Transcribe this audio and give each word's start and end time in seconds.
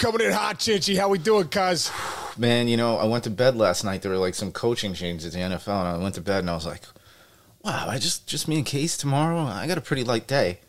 Coming 0.00 0.22
in 0.22 0.32
hot, 0.32 0.58
Chinchy. 0.58 0.96
How 0.96 1.10
we 1.10 1.18
doing, 1.18 1.48
cuz? 1.48 1.90
Man, 2.38 2.68
you 2.68 2.78
know, 2.78 2.96
I 2.96 3.04
went 3.04 3.24
to 3.24 3.30
bed 3.30 3.54
last 3.54 3.84
night. 3.84 4.00
There 4.00 4.10
were 4.10 4.16
like 4.16 4.34
some 4.34 4.50
coaching 4.50 4.94
changes 4.94 5.26
at 5.26 5.32
the 5.34 5.56
NFL, 5.56 5.78
and 5.78 5.88
I 5.88 5.98
went 5.98 6.14
to 6.14 6.22
bed 6.22 6.38
and 6.38 6.48
I 6.48 6.54
was 6.54 6.64
like, 6.64 6.80
"Wow, 7.62 7.84
I 7.86 7.98
just 7.98 8.26
just 8.26 8.48
me 8.48 8.56
and 8.56 8.64
Case 8.64 8.96
tomorrow. 8.96 9.40
I 9.40 9.66
got 9.66 9.76
a 9.76 9.82
pretty 9.82 10.02
light 10.02 10.26
day." 10.26 10.60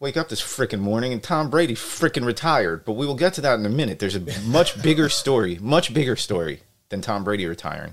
Wake 0.00 0.16
up 0.16 0.30
this 0.30 0.40
freaking 0.40 0.80
morning, 0.80 1.12
and 1.12 1.22
Tom 1.22 1.50
Brady 1.50 1.74
freaking 1.74 2.24
retired. 2.24 2.86
But 2.86 2.94
we 2.94 3.06
will 3.06 3.14
get 3.14 3.34
to 3.34 3.42
that 3.42 3.58
in 3.58 3.66
a 3.66 3.68
minute. 3.68 3.98
There's 3.98 4.16
a 4.16 4.40
much 4.46 4.82
bigger 4.82 5.10
story, 5.10 5.58
much 5.60 5.92
bigger 5.92 6.16
story 6.16 6.62
than 6.88 7.02
Tom 7.02 7.24
Brady 7.24 7.44
retiring, 7.44 7.92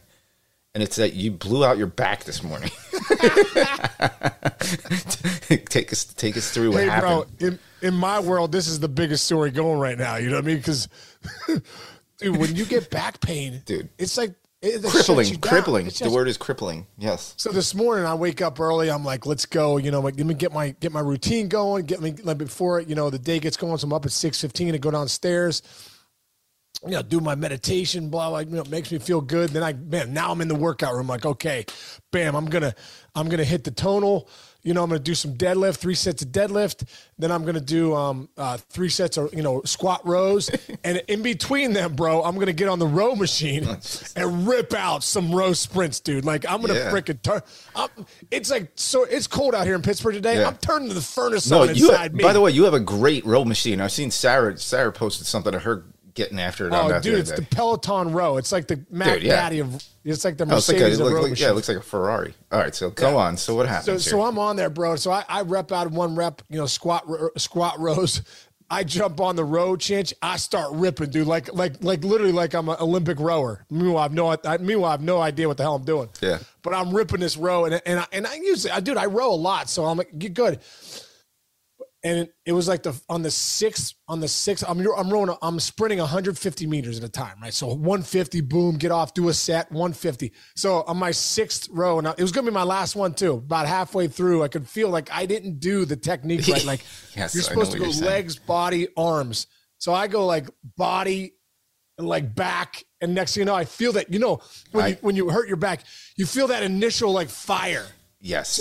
and 0.74 0.82
it's 0.84 0.96
that 0.96 1.14
you 1.14 1.32
blew 1.32 1.64
out 1.64 1.78
your 1.78 1.88
back 1.88 2.24
this 2.24 2.42
morning. 2.44 2.72
take 5.70 5.92
us 5.92 6.06
take 6.06 6.36
us 6.38 6.52
through 6.52 6.72
what 6.72 6.82
Hey, 6.82 6.90
happened. 6.90 7.38
bro, 7.40 7.48
in, 7.48 7.60
in 7.82 7.94
my 7.94 8.20
world, 8.20 8.52
this 8.52 8.68
is 8.68 8.80
the 8.80 8.88
biggest 8.90 9.26
story 9.26 9.52
going 9.52 9.80
right 9.80 9.98
now. 9.98 10.16
You 10.18 10.30
know 10.30 10.38
what 10.38 10.46
I 10.46 10.48
mean? 10.48 10.58
Because, 10.58 10.88
dude, 12.18 12.38
when 12.38 12.56
you 12.56 12.66
get 12.66 12.90
back 12.90 13.20
pain, 13.22 13.62
Dude. 13.66 13.90
it's 13.98 14.18
like 14.18 14.34
it, 14.62 14.82
crippling, 14.84 15.36
crippling. 15.42 15.88
It's 15.88 16.00
The 16.00 16.10
word 16.10 16.28
is 16.30 16.38
crippling. 16.38 16.88
Yes. 16.98 17.34
So 17.38 17.52
this 17.52 17.76
morning 17.76 18.06
I 18.06 18.16
wake 18.16 18.42
up 18.42 18.60
early. 18.62 18.90
I'm 18.90 19.04
like, 19.04 19.26
let's 19.26 19.46
go. 19.46 19.76
You 19.78 19.92
know, 19.92 20.00
like, 20.00 20.16
let 20.16 20.26
me 20.26 20.34
get 20.34 20.54
my 20.54 20.70
get 20.80 20.92
my 20.94 21.02
routine 21.02 21.50
going. 21.50 21.86
Get 21.86 22.02
me 22.02 22.14
like 22.24 22.38
before 22.38 22.80
you 22.80 22.96
know 22.96 23.10
the 23.10 23.20
day 23.20 23.40
gets 23.40 23.58
going. 23.58 23.78
So 23.78 23.86
I'm 23.86 23.94
up 23.94 24.06
at 24.06 24.12
six 24.12 24.40
fifteen 24.40 24.72
to 24.72 24.80
go 24.80 24.90
downstairs. 24.90 25.62
You 26.86 26.92
know, 26.92 27.02
do 27.02 27.22
my 27.22 27.36
meditation. 27.36 28.10
Blah 28.10 28.30
blah. 28.30 28.40
You 28.40 28.48
know, 28.48 28.62
it 28.62 28.70
makes 28.70 28.92
me 28.92 29.00
feel 29.00 29.22
good. 29.22 29.52
Then 29.52 29.64
I 29.64 29.72
man, 29.74 30.12
now 30.14 30.32
I'm 30.32 30.42
in 30.42 30.50
the 30.50 30.56
workout 30.56 30.94
room. 30.94 31.08
Like, 31.08 31.26
okay, 31.26 31.66
bam, 32.12 32.36
I'm 32.36 32.48
gonna 32.48 32.76
I'm 33.16 33.30
gonna 33.30 33.46
hit 33.46 33.64
the 33.64 33.72
Tonal. 33.72 34.28
You 34.64 34.74
know, 34.74 34.84
I'm 34.84 34.90
gonna 34.90 35.00
do 35.00 35.16
some 35.16 35.34
deadlift, 35.36 35.78
three 35.78 35.96
sets 35.96 36.24
of 36.24 36.30
deadlift. 36.30 36.86
Then 37.18 37.32
I'm 37.32 37.46
gonna 37.46 37.62
do 37.62 37.94
um 37.96 38.28
uh, 38.38 38.58
three 38.70 38.90
sets 38.90 39.16
of 39.16 39.34
you 39.34 39.44
know 39.44 39.62
squat 39.64 40.06
rows, 40.06 40.50
and 40.84 41.02
in 41.08 41.22
between 41.22 41.72
them, 41.72 41.96
bro, 41.96 42.22
I'm 42.22 42.38
gonna 42.38 42.52
get 42.52 42.68
on 42.68 42.80
the 42.80 42.88
row 42.88 43.16
machine 43.16 43.66
and 44.18 44.46
rip 44.48 44.74
out 44.74 45.04
some 45.04 45.34
row 45.34 45.54
sprints, 45.54 46.02
dude. 46.02 46.26
Like 46.26 46.44
I'm 46.50 46.60
gonna 46.60 46.74
Yeah. 46.74 46.92
freaking 46.92 47.22
turn. 47.22 47.42
I'm, 47.78 47.88
it's 48.30 48.52
like 48.52 48.72
so. 48.76 49.04
It's 49.06 49.28
cold 49.28 49.56
out 49.56 49.66
here 49.66 49.76
in 49.76 49.82
Pittsburgh 49.84 50.16
today. 50.16 50.40
Yeah. 50.40 50.48
I'm 50.48 50.58
turning 50.58 50.90
to 50.90 50.96
the 50.96 51.02
furnace 51.02 51.50
No, 51.50 51.62
on 51.62 51.76
you. 51.76 51.90
inside 51.92 52.14
me. 52.14 52.24
By 52.24 52.34
the 52.34 52.42
way, 52.42 52.52
you 52.52 52.66
have 52.66 52.74
a 52.74 52.80
great 52.82 53.26
row 53.26 53.46
machine. 53.46 53.80
I've 53.80 53.94
seen 53.94 54.12
Sarah. 54.12 54.58
Sarah 54.58 54.92
posted 54.92 55.28
something 55.28 55.54
of 55.54 55.64
her 55.64 55.86
getting 56.14 56.40
after 56.40 56.68
it 56.68 56.74
on 56.74 56.86
oh, 56.86 56.90
that 56.90 57.04
dude, 57.04 57.20
it's 57.20 57.32
the. 57.32 57.42
Peloton 57.42 58.12
row. 58.12 58.38
It's 58.38 58.52
like 58.52 58.68
the 58.68 58.84
Mac 58.90 59.16
Dude, 59.16 59.24
yeah. 59.24 59.36
Daddy 59.36 59.60
of. 59.60 59.84
It's 60.04 60.26
like 60.26 60.38
the 60.38 60.46
Oh, 60.50 60.58
it's 60.58 60.68
like 60.68 60.82
a, 60.82 60.88
look 60.90 61.30
like, 61.30 61.40
yeah, 61.40 61.50
it 61.50 61.54
looks 61.54 61.70
like 61.70 61.78
a 61.78 61.82
Ferrari. 61.82 62.34
All 62.52 62.60
right, 62.60 62.76
so 62.76 62.90
go 62.90 63.18
on. 63.18 63.38
So 63.38 63.56
what 63.56 63.68
happens 63.68 64.04
so 64.04 64.18
here? 64.18 64.28
I'm 64.28 64.38
on 64.38 64.56
there, 64.56 64.70
bro. 64.70 64.96
So 64.96 65.12
I, 65.12 65.24
I 65.30 65.42
rep 65.42 65.72
out 65.72 65.90
one 65.92 66.16
rep, 66.16 66.42
you 66.50 66.58
know, 66.58 66.66
squat 66.66 67.06
squat 67.38 67.80
rows. 67.80 68.22
I 68.70 68.84
jump 68.84 69.22
on 69.22 69.36
the 69.36 69.46
row, 69.46 69.76
chinch. 69.76 70.14
I 70.22 70.38
start 70.38 70.72
ripping, 70.74 71.12
dude. 71.12 71.28
Like 71.28 71.54
like 71.54 71.84
like 71.84 72.04
literally 72.04 72.32
like 72.32 72.54
I'm 72.54 72.70
an 72.70 72.78
Olympic 72.80 73.20
rower. 73.20 73.66
Meanwhile, 73.70 74.00
I 74.00 74.04
have 74.04 74.14
no 74.14 74.36
I, 74.46 74.58
meanwhile 74.58 74.90
I 74.90 74.92
have 74.94 75.02
no 75.02 75.22
idea 75.22 75.48
what 75.48 75.58
the 75.58 75.64
hell 75.64 75.76
I'm 75.76 75.86
doing. 75.86 76.10
Yeah. 76.22 76.40
But 76.64 76.74
I'm 76.74 76.92
ripping 76.92 77.20
this 77.20 77.38
row, 77.38 77.66
and 77.66 77.82
and 77.86 78.00
I, 78.00 78.08
and 78.12 78.26
I 78.26 78.36
usually 78.36 78.72
I 78.72 78.80
dude 78.80 78.98
I 78.98 79.06
row 79.06 79.32
a 79.32 79.36
lot, 79.36 79.70
so 79.70 79.86
I'm 79.86 79.98
like 79.98 80.10
you 80.20 80.30
good. 80.30 80.60
And 82.06 82.20
it, 82.20 82.34
it 82.46 82.52
was 82.52 82.68
like 82.68 82.84
the 82.84 83.00
on 83.08 83.22
the 83.22 83.32
sixth 83.32 83.94
on 84.10 84.20
the 84.20 84.28
sixth 84.28 84.66
I'm 84.68 84.86
I'm 84.98 85.10
rowing 85.10 85.34
I'm 85.42 85.58
sprinting 85.60 86.00
150 86.00 86.68
meters 86.68 86.98
at 86.98 87.04
a 87.06 87.10
time, 87.10 87.38
right? 87.42 87.54
So 87.54 87.68
150, 87.68 88.42
boom, 88.42 88.78
get 88.78 88.92
off, 88.92 89.14
do 89.14 89.30
a 89.30 89.34
set, 89.34 89.72
150. 89.72 90.34
So 90.56 90.82
on 90.84 90.98
my 90.98 91.12
sixth 91.12 91.70
row, 91.72 92.00
and 92.00 92.08
it 92.08 92.20
was 92.22 92.34
gonna 92.34 92.48
be 92.50 92.54
my 92.54 92.64
last 92.64 92.98
one 92.98 93.14
too. 93.14 93.34
About 93.36 93.68
halfway 93.68 94.10
through, 94.10 94.44
I 94.44 94.50
could 94.50 94.68
feel 94.68 94.90
like 94.90 95.10
I 95.14 95.26
didn't 95.26 95.60
do 95.62 95.86
the 95.86 95.96
technique 95.96 96.46
right. 96.48 96.66
Like 96.74 96.82
Yes, 97.16 97.34
you're 97.34 97.44
supposed 97.44 97.72
to 97.72 97.80
go 97.80 97.86
legs, 98.06 98.36
body, 98.38 98.90
arms. 98.98 99.48
So 99.78 99.94
I 99.94 100.08
go 100.08 100.26
like 100.26 100.50
body 100.76 101.36
and 101.98 102.08
like 102.08 102.36
back, 102.36 102.84
and 103.00 103.14
next 103.16 103.34
thing 103.36 103.42
you 103.42 103.46
know, 103.46 103.56
I 103.56 103.66
feel 103.66 103.94
that 103.94 104.12
you 104.12 104.20
know 104.20 104.42
when 104.72 104.84
I- 104.84 104.88
you 104.90 104.98
when 105.02 105.16
you 105.16 105.30
hurt 105.30 105.48
your 105.48 105.58
back, 105.58 105.84
you 106.18 106.26
feel 106.26 106.48
that 106.48 106.64
initial 106.64 107.14
like 107.14 107.30
fire. 107.30 107.86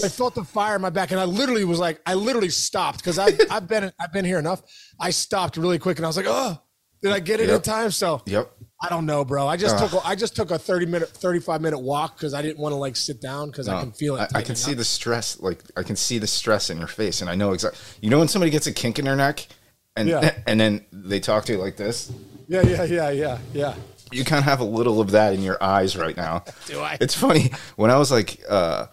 I 0.04 0.08
felt 0.08 0.34
the 0.34 0.44
fire 0.44 0.76
in 0.76 0.82
my 0.82 0.90
back, 0.90 1.12
and 1.12 1.20
I 1.20 1.24
literally 1.24 1.64
was 1.64 1.78
like, 1.78 2.00
I 2.04 2.14
literally 2.14 2.48
stopped 2.48 2.98
because 2.98 3.18
I 3.18 3.26
I've 3.50 3.68
been 3.68 3.92
I've 4.00 4.12
been 4.12 4.24
here 4.24 4.38
enough. 4.38 4.62
I 5.00 5.10
stopped 5.10 5.56
really 5.56 5.78
quick, 5.78 5.98
and 5.98 6.04
I 6.04 6.08
was 6.08 6.16
like, 6.16 6.26
oh, 6.28 6.60
did 7.02 7.12
I 7.12 7.20
get 7.20 7.40
it 7.40 7.48
in 7.48 7.60
time? 7.62 7.90
So 7.90 8.22
Yep. 8.26 8.50
I 8.84 8.88
don't 8.88 9.06
know, 9.06 9.24
bro. 9.24 9.46
I 9.46 9.56
just 9.56 9.76
Ugh. 9.76 9.88
took 9.90 10.02
a, 10.02 10.06
I 10.06 10.16
just 10.16 10.34
took 10.34 10.50
a 10.50 10.58
thirty 10.58 10.86
minute, 10.86 11.08
thirty 11.10 11.38
five 11.38 11.60
minute 11.60 11.78
walk 11.78 12.16
because 12.16 12.34
I 12.34 12.42
didn't 12.42 12.58
want 12.58 12.72
to 12.72 12.76
like 12.76 12.96
sit 12.96 13.20
down 13.20 13.50
because 13.50 13.68
I 13.68 13.80
can 13.80 13.92
feel 13.92 14.16
it. 14.16 14.28
I, 14.34 14.40
I 14.40 14.42
can 14.42 14.56
see 14.56 14.72
up. 14.72 14.78
the 14.78 14.84
stress. 14.84 15.38
Like 15.38 15.62
I 15.76 15.84
can 15.84 15.94
see 15.94 16.18
the 16.18 16.26
stress 16.26 16.68
in 16.68 16.78
your 16.78 16.88
face, 16.88 17.20
and 17.20 17.30
I 17.30 17.36
know 17.36 17.52
exactly. 17.52 17.78
You 18.00 18.10
know 18.10 18.18
when 18.18 18.26
somebody 18.26 18.50
gets 18.50 18.66
a 18.66 18.72
kink 18.72 18.98
in 18.98 19.04
their 19.04 19.14
neck, 19.14 19.46
and 19.94 20.08
Yeah. 20.08 20.36
and 20.48 20.58
then 20.58 20.84
they 20.92 21.20
talk 21.20 21.44
to 21.44 21.52
you 21.52 21.58
like 21.58 21.76
this. 21.76 22.10
Yeah, 22.48 22.62
yeah, 22.62 22.82
yeah, 22.82 23.10
yeah, 23.10 23.38
yeah. 23.52 23.74
You 24.10 24.24
kind 24.24 24.40
of 24.40 24.44
have 24.44 24.58
a 24.60 24.64
little 24.64 25.00
of 25.00 25.12
that 25.12 25.32
in 25.32 25.42
your 25.42 25.62
eyes 25.62 25.96
right 25.96 26.16
now. 26.16 26.44
Do 26.66 26.80
I? 26.80 26.98
It's 27.00 27.14
funny 27.14 27.52
when 27.76 27.90
I 27.90 27.96
was 27.98 28.10
like 28.10 28.42
uh, 28.48 28.86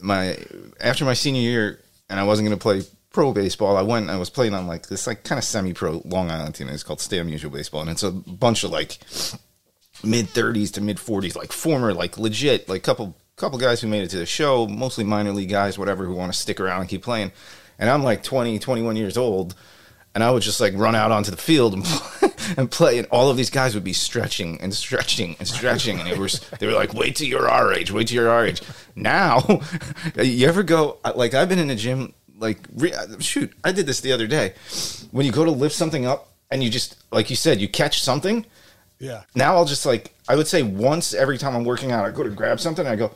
my 0.00 0.36
after 0.80 1.04
my 1.04 1.14
senior 1.14 1.40
year, 1.40 1.80
and 2.08 2.20
I 2.20 2.24
wasn't 2.24 2.48
going 2.48 2.58
to 2.58 2.62
play 2.62 2.82
pro 3.10 3.32
baseball. 3.32 3.76
I 3.76 3.82
went. 3.82 4.10
I 4.10 4.16
was 4.16 4.30
playing 4.30 4.54
on 4.54 4.66
like 4.66 4.88
this 4.88 5.06
like 5.06 5.24
kind 5.24 5.38
of 5.38 5.44
semi 5.44 5.72
pro 5.72 6.02
Long 6.04 6.30
Island 6.30 6.54
team. 6.54 6.68
It's 6.68 6.82
called 6.82 7.00
Stay 7.00 7.18
Unusual 7.18 7.50
Baseball, 7.50 7.80
and 7.80 7.90
it's 7.90 8.02
a 8.02 8.10
bunch 8.10 8.64
of 8.64 8.70
like 8.70 8.98
mid 10.04 10.26
30s 10.26 10.72
to 10.74 10.80
mid 10.80 10.98
40s, 10.98 11.36
like 11.36 11.52
former, 11.52 11.94
like 11.94 12.18
legit, 12.18 12.68
like 12.68 12.82
couple 12.82 13.16
couple 13.36 13.58
guys 13.58 13.80
who 13.80 13.88
made 13.88 14.02
it 14.02 14.10
to 14.10 14.18
the 14.18 14.26
show, 14.26 14.66
mostly 14.66 15.04
minor 15.04 15.32
league 15.32 15.50
guys, 15.50 15.78
whatever, 15.78 16.04
who 16.04 16.14
want 16.14 16.32
to 16.32 16.38
stick 16.38 16.60
around 16.60 16.80
and 16.80 16.90
keep 16.90 17.02
playing. 17.02 17.32
And 17.78 17.90
I'm 17.90 18.02
like 18.02 18.22
20, 18.22 18.58
21 18.58 18.96
years 18.96 19.18
old, 19.18 19.54
and 20.16 20.24
I 20.24 20.30
would 20.30 20.42
just 20.42 20.62
like 20.62 20.72
run 20.74 20.94
out 20.94 21.12
onto 21.12 21.30
the 21.30 21.36
field 21.36 21.74
and 21.74 21.84
play, 21.84 22.30
and 22.56 22.70
play, 22.70 22.98
and 22.98 23.06
all 23.08 23.28
of 23.30 23.36
these 23.36 23.50
guys 23.50 23.74
would 23.74 23.84
be 23.84 23.92
stretching 23.92 24.58
and 24.62 24.72
stretching 24.74 25.36
and 25.38 25.46
stretching, 25.46 26.00
and 26.00 26.08
it 26.08 26.16
was 26.16 26.40
they 26.58 26.66
were 26.66 26.72
like, 26.72 26.94
"Wait 26.94 27.16
till 27.16 27.28
you're 27.28 27.46
our 27.50 27.70
age, 27.74 27.92
wait 27.92 28.08
till 28.08 28.14
you're 28.22 28.30
our 28.30 28.46
age." 28.46 28.62
Now, 28.94 29.44
you 30.16 30.48
ever 30.48 30.62
go 30.62 30.96
like 31.14 31.34
I've 31.34 31.50
been 31.50 31.58
in 31.58 31.68
a 31.68 31.76
gym, 31.76 32.14
like 32.38 32.60
re- 32.74 32.94
shoot, 33.20 33.52
I 33.62 33.72
did 33.72 33.84
this 33.86 34.00
the 34.00 34.12
other 34.12 34.26
day. 34.26 34.54
When 35.10 35.26
you 35.26 35.32
go 35.32 35.44
to 35.44 35.50
lift 35.50 35.74
something 35.74 36.06
up, 36.06 36.32
and 36.50 36.64
you 36.64 36.70
just 36.70 36.96
like 37.12 37.28
you 37.28 37.36
said, 37.36 37.60
you 37.60 37.68
catch 37.68 38.00
something 38.00 38.46
Yeah. 38.98 39.24
now 39.34 39.56
I'll 39.56 39.66
just 39.66 39.84
like 39.84 40.14
I 40.30 40.34
would 40.34 40.46
say 40.46 40.62
once 40.62 41.12
every 41.12 41.36
time 41.36 41.54
I'm 41.54 41.64
working 41.64 41.92
out, 41.92 42.06
I 42.06 42.10
go 42.10 42.22
to 42.22 42.30
grab 42.30 42.58
something, 42.58 42.86
and 42.86 42.92
I 42.92 42.96
go, 42.96 43.10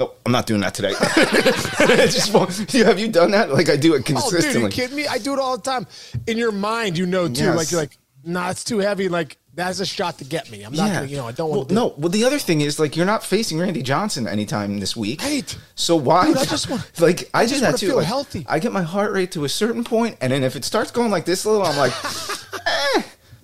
nope, 0.00 0.18
I'm 0.26 0.32
not 0.32 0.46
doing 0.46 0.62
that 0.62 0.74
today. 0.74 0.92
Just 2.06 2.32
have 2.72 2.98
you 2.98 3.08
done 3.08 3.30
that? 3.32 3.52
Like 3.52 3.68
I 3.68 3.76
do 3.76 3.94
it 3.94 4.04
consistently. 4.04 4.48
Oh, 4.48 4.68
dude, 4.68 4.76
you 4.76 4.82
kidding 4.82 4.96
me? 4.96 5.06
I 5.06 5.18
do 5.18 5.34
it 5.34 5.38
all 5.38 5.56
the 5.56 5.62
time. 5.62 5.86
In 6.26 6.36
your 6.38 6.52
mind, 6.52 6.98
you 6.98 7.06
know 7.06 7.28
too. 7.28 7.44
Yes. 7.44 7.56
Like 7.56 7.70
you're 7.70 7.80
like, 7.80 7.98
nah, 8.24 8.50
it's 8.50 8.64
too 8.64 8.78
heavy. 8.78 9.08
Like 9.08 9.36
that's 9.54 9.80
a 9.80 9.86
shot 9.86 10.16
to 10.18 10.24
get 10.24 10.50
me. 10.50 10.62
I'm 10.62 10.72
not 10.72 10.90
gonna, 10.90 11.06
you 11.06 11.16
know, 11.18 11.28
I 11.28 11.32
don't 11.32 11.50
want 11.50 11.68
to. 11.68 11.74
no. 11.74 11.94
Well, 11.98 12.08
the 12.08 12.24
other 12.24 12.38
thing 12.38 12.62
is 12.62 12.80
like 12.80 12.96
you're 12.96 13.06
not 13.06 13.22
facing 13.22 13.58
Randy 13.58 13.82
Johnson 13.82 14.26
anytime 14.26 14.80
this 14.80 14.96
week. 14.96 15.22
Right. 15.22 15.56
So 15.74 15.96
why? 15.96 16.28
Dude, 16.28 16.38
I 16.38 16.44
just 16.46 16.70
want- 16.70 16.90
like 17.00 17.28
I, 17.34 17.44
do 17.44 17.50
just 17.50 17.60
that 17.60 17.76
too. 17.78 17.88
feel 17.88 17.96
like, 17.96 18.06
healthy. 18.06 18.46
I 18.48 18.58
get 18.58 18.72
my 18.72 18.82
heart 18.82 19.12
rate 19.12 19.32
to 19.32 19.44
a 19.44 19.48
certain 19.48 19.84
point, 19.84 20.16
and 20.22 20.32
then 20.32 20.42
if 20.44 20.56
it 20.56 20.64
starts 20.64 20.90
going 20.90 21.10
like 21.10 21.26
this 21.26 21.44
a 21.44 21.50
little, 21.50 21.66
I'm 21.66 21.76
like, 21.76 21.92
eh, 22.66 23.02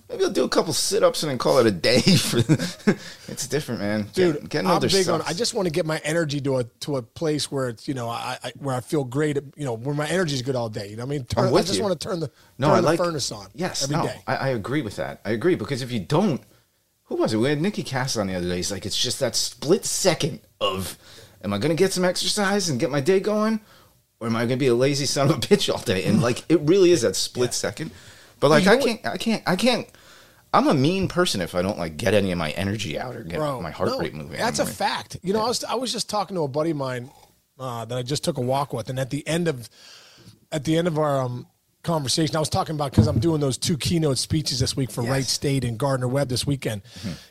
maybe 0.09 0.23
I'll 0.23 0.29
do 0.29 0.43
a 0.43 0.49
couple 0.49 0.73
sit 0.73 1.03
ups 1.03 1.23
and 1.23 1.29
then 1.29 1.37
call 1.37 1.59
it 1.59 1.67
a 1.67 1.71
day. 1.71 2.01
For 2.01 2.37
it's 3.27 3.47
different, 3.47 3.81
man. 3.81 4.07
dude. 4.13 4.35
Get- 4.41 4.49
getting 4.49 4.69
I'm 4.69 4.81
big 4.81 5.09
on. 5.09 5.21
I 5.23 5.33
just 5.33 5.53
want 5.53 5.67
to 5.67 5.71
get 5.71 5.85
my 5.85 5.99
energy 6.03 6.39
to 6.41 6.57
a 6.57 6.63
to 6.81 6.97
a 6.97 7.01
place 7.01 7.51
where 7.51 7.69
it's 7.69 7.87
you 7.87 7.93
know 7.93 8.09
I, 8.09 8.37
I 8.43 8.51
where 8.59 8.75
I 8.75 8.79
feel 8.81 9.03
great. 9.03 9.37
You 9.55 9.65
know 9.65 9.73
where 9.73 9.95
my 9.95 10.07
energy 10.07 10.35
is 10.35 10.41
good 10.41 10.55
all 10.55 10.69
day. 10.69 10.89
You 10.89 10.95
know 10.97 11.03
what 11.03 11.13
I 11.13 11.17
mean? 11.17 11.25
Turn, 11.25 11.53
I 11.53 11.61
just 11.61 11.75
you. 11.75 11.83
want 11.83 11.99
to 11.99 12.07
turn 12.07 12.19
the 12.19 12.31
No, 12.57 12.67
turn 12.67 12.77
I 12.77 12.81
the 12.81 12.85
like 12.87 12.97
furnace 12.99 13.31
on. 13.31 13.47
Yes, 13.53 13.83
every 13.83 13.95
no, 13.97 14.03
day. 14.03 14.21
I, 14.27 14.35
I 14.35 14.47
agree 14.49 14.81
with 14.81 14.95
that. 14.97 15.21
I 15.25 15.31
agree 15.31 15.55
because 15.55 15.81
if 15.81 15.91
you 15.91 15.99
don't, 15.99 16.41
who 17.03 17.15
was 17.15 17.33
it? 17.33 17.37
We 17.37 17.49
had 17.49 17.61
Nikki 17.61 17.83
Cass 17.83 18.17
on 18.17 18.27
the 18.27 18.35
other 18.35 18.47
day. 18.49 18.57
He's 18.57 18.71
like, 18.71 18.85
it's 18.85 19.01
just 19.01 19.19
that 19.19 19.35
split 19.35 19.85
second 19.85 20.41
of, 20.59 20.97
am 21.43 21.53
I 21.53 21.57
going 21.57 21.69
to 21.75 21.81
get 21.81 21.93
some 21.93 22.03
exercise 22.03 22.69
and 22.69 22.79
get 22.79 22.89
my 22.91 22.99
day 22.99 23.19
going, 23.19 23.61
or 24.19 24.27
am 24.27 24.35
I 24.35 24.39
going 24.39 24.49
to 24.49 24.57
be 24.57 24.67
a 24.67 24.75
lazy 24.75 25.05
son 25.05 25.29
of 25.29 25.37
a 25.37 25.39
bitch 25.39 25.73
all 25.73 25.81
day? 25.81 26.03
And 26.03 26.21
like, 26.21 26.43
it 26.49 26.59
really 26.61 26.91
is 26.91 27.03
that 27.03 27.15
split 27.15 27.53
second. 27.53 27.91
But 28.39 28.49
like, 28.49 28.67
I 28.67 28.77
can't, 28.77 29.05
I 29.05 29.17
can't, 29.17 29.43
I 29.47 29.55
can't. 29.55 29.87
I'm 30.53 30.67
a 30.67 30.73
mean 30.73 31.07
person 31.07 31.41
if 31.41 31.55
I 31.55 31.61
don't 31.61 31.77
like 31.77 31.97
get 31.97 32.13
any 32.13 32.31
of 32.31 32.37
my 32.37 32.51
energy 32.51 32.97
out 32.97 33.15
or 33.15 33.23
get 33.23 33.37
Bro, 33.37 33.61
my 33.61 33.71
heart 33.71 33.89
no, 33.89 33.99
rate 33.99 34.13
moving. 34.13 34.37
That's 34.37 34.59
a 34.59 34.63
I'm 34.63 34.67
like, 34.67 34.77
fact. 34.77 35.17
You 35.21 35.33
know, 35.33 35.43
I 35.43 35.47
was 35.47 35.63
I 35.63 35.75
was 35.75 35.91
just 35.91 36.09
talking 36.09 36.35
to 36.35 36.43
a 36.43 36.47
buddy 36.47 36.71
of 36.71 36.77
mine 36.77 37.11
uh, 37.59 37.85
that 37.85 37.97
I 37.97 38.01
just 38.01 38.23
took 38.23 38.37
a 38.37 38.41
walk 38.41 38.73
with, 38.73 38.89
and 38.89 38.99
at 38.99 39.09
the 39.09 39.27
end 39.27 39.47
of 39.47 39.69
at 40.51 40.63
the 40.63 40.77
end 40.77 40.87
of 40.87 40.97
our 40.97 41.21
um, 41.21 41.47
conversation, 41.83 42.35
I 42.35 42.39
was 42.39 42.49
talking 42.49 42.75
about 42.75 42.91
because 42.91 43.07
I'm 43.07 43.19
doing 43.19 43.41
those 43.41 43.57
two 43.57 43.77
keynote 43.77 44.17
speeches 44.17 44.59
this 44.59 44.75
week 44.75 44.89
for 44.89 45.01
Yes. 45.01 45.11
Wright 45.11 45.23
State 45.25 45.63
and 45.65 45.77
Gardner 45.77 46.07
Webb 46.07 46.29
this 46.29 46.47
weekend, 46.47 46.81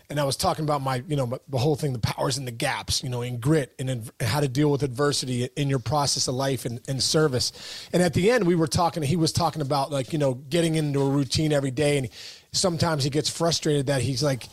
and 0.08 0.20
I 0.20 0.25
was 0.25 0.37
talking 0.37 0.64
about 0.64 0.82
my, 0.82 1.03
you 1.08 1.17
know, 1.17 1.38
the 1.49 1.58
whole 1.58 1.76
thing, 1.76 1.93
the 1.93 1.99
powers 1.99 2.38
and 2.38 2.47
the 2.47 2.53
gaps, 2.53 3.03
you 3.03 3.08
know, 3.08 3.23
in 3.23 3.38
grit 3.38 3.75
and 3.79 3.91
in 3.91 4.05
how 4.20 4.41
to 4.41 4.49
deal 4.49 4.70
with 4.70 4.82
adversity 4.82 5.49
in 5.56 5.69
your 5.69 5.79
process 5.79 6.29
of 6.29 6.35
life 6.35 6.64
and, 6.64 6.81
and 6.88 7.03
service. 7.03 7.53
And 7.93 8.03
at 8.03 8.14
the 8.14 8.31
end, 8.31 8.47
we 8.47 8.55
were 8.55 8.69
talking, 8.69 9.03
he 9.03 9.17
was 9.17 9.32
talking 9.32 9.62
about 9.62 9.91
like, 9.91 10.12
you 10.12 10.19
know, 10.19 10.35
getting 10.35 10.76
into 10.76 11.00
a 11.00 11.08
routine 11.08 11.53
every 11.53 11.73
day. 11.73 11.99
And 11.99 12.08
sometimes 12.53 13.05
he 13.05 13.11
gets 13.11 13.29
frustrated 13.29 13.87
that 13.87 14.03
he's 14.03 14.23
like, 14.23 14.44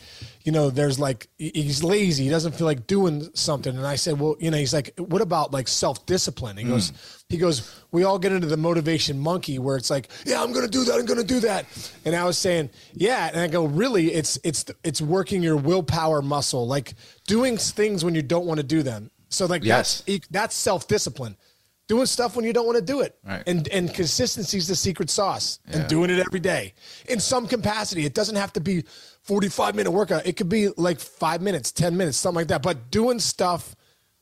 you 0.44 0.52
know, 0.52 0.68
there's 0.68 0.98
like 0.98 1.28
he's 1.38 1.82
lazy. 1.82 2.24
He 2.24 2.30
doesn't 2.30 2.52
feel 2.52 2.66
like 2.66 2.86
doing 2.86 3.30
something. 3.34 3.74
And 3.74 3.86
I 3.86 3.96
said, 3.96 4.20
well, 4.20 4.36
you 4.38 4.50
know, 4.50 4.58
he's 4.58 4.74
like, 4.74 4.92
what 4.98 5.22
about 5.22 5.52
like 5.52 5.68
self 5.68 6.04
discipline? 6.04 6.58
He 6.58 6.64
mm. 6.64 6.68
goes, 6.68 6.92
he 7.30 7.38
goes, 7.38 7.82
we 7.92 8.04
all 8.04 8.18
get 8.18 8.32
into 8.32 8.46
the 8.46 8.58
motivation 8.58 9.18
monkey 9.18 9.58
where 9.58 9.76
it's 9.76 9.88
like, 9.88 10.10
yeah, 10.26 10.42
I'm 10.42 10.52
gonna 10.52 10.68
do 10.68 10.84
that. 10.84 10.96
I'm 10.96 11.06
gonna 11.06 11.24
do 11.24 11.40
that. 11.40 11.64
And 12.04 12.14
I 12.14 12.24
was 12.24 12.36
saying, 12.36 12.68
yeah. 12.92 13.30
And 13.32 13.40
I 13.40 13.46
go, 13.46 13.64
really, 13.64 14.12
it's 14.12 14.38
it's 14.44 14.66
it's 14.84 15.00
working 15.00 15.42
your 15.44 15.56
willpower 15.56 16.22
muscle, 16.22 16.66
like 16.66 16.94
doing 17.26 17.56
things 17.56 18.04
when 18.04 18.14
you 18.14 18.22
don't 18.22 18.46
want 18.46 18.58
to 18.58 18.66
do 18.66 18.82
them. 18.82 19.10
So 19.28 19.46
like 19.46 19.64
yes. 19.64 20.02
that's 20.06 20.28
that's 20.28 20.54
self 20.56 20.88
discipline 20.88 21.36
doing 21.86 22.06
stuff 22.06 22.34
when 22.34 22.44
you 22.44 22.52
don't 22.52 22.66
want 22.66 22.78
to 22.78 22.84
do 22.84 23.00
it. 23.00 23.16
Right. 23.24 23.42
And 23.46 23.68
and 23.68 23.92
consistency 23.92 24.58
is 24.58 24.68
the 24.68 24.76
secret 24.76 25.10
sauce. 25.10 25.58
Yeah. 25.68 25.78
And 25.78 25.88
doing 25.88 26.10
it 26.10 26.18
every 26.18 26.40
day 26.40 26.74
in 27.08 27.20
some 27.20 27.46
capacity. 27.46 28.04
It 28.04 28.14
doesn't 28.14 28.36
have 28.36 28.52
to 28.54 28.60
be 28.60 28.84
45 29.22 29.74
minute 29.74 29.90
workout. 29.90 30.26
It 30.26 30.36
could 30.36 30.48
be 30.48 30.68
like 30.76 30.98
5 31.00 31.40
minutes, 31.42 31.72
10 31.72 31.96
minutes, 31.96 32.18
something 32.18 32.40
like 32.40 32.48
that. 32.48 32.62
But 32.62 32.90
doing 32.90 33.18
stuff 33.18 33.74